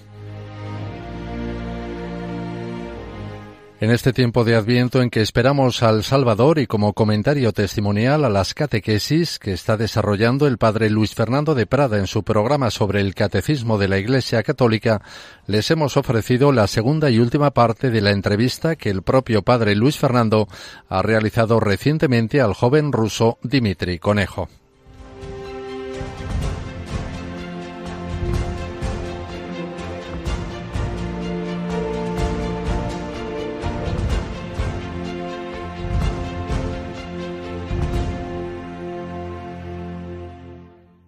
[3.81, 8.31] En este tiempo de Adviento en que esperamos al Salvador y como comentario testimonial a
[8.31, 13.03] las catequesis que está desarrollando el padre Luis Fernando de Prada en su programa sobre
[13.03, 15.03] el catecismo de la Iglesia Católica,
[15.47, 19.75] les hemos ofrecido la segunda y última parte de la entrevista que el propio padre
[19.75, 20.49] Luis Fernando
[20.89, 24.49] ha realizado recientemente al joven ruso Dimitri Conejo.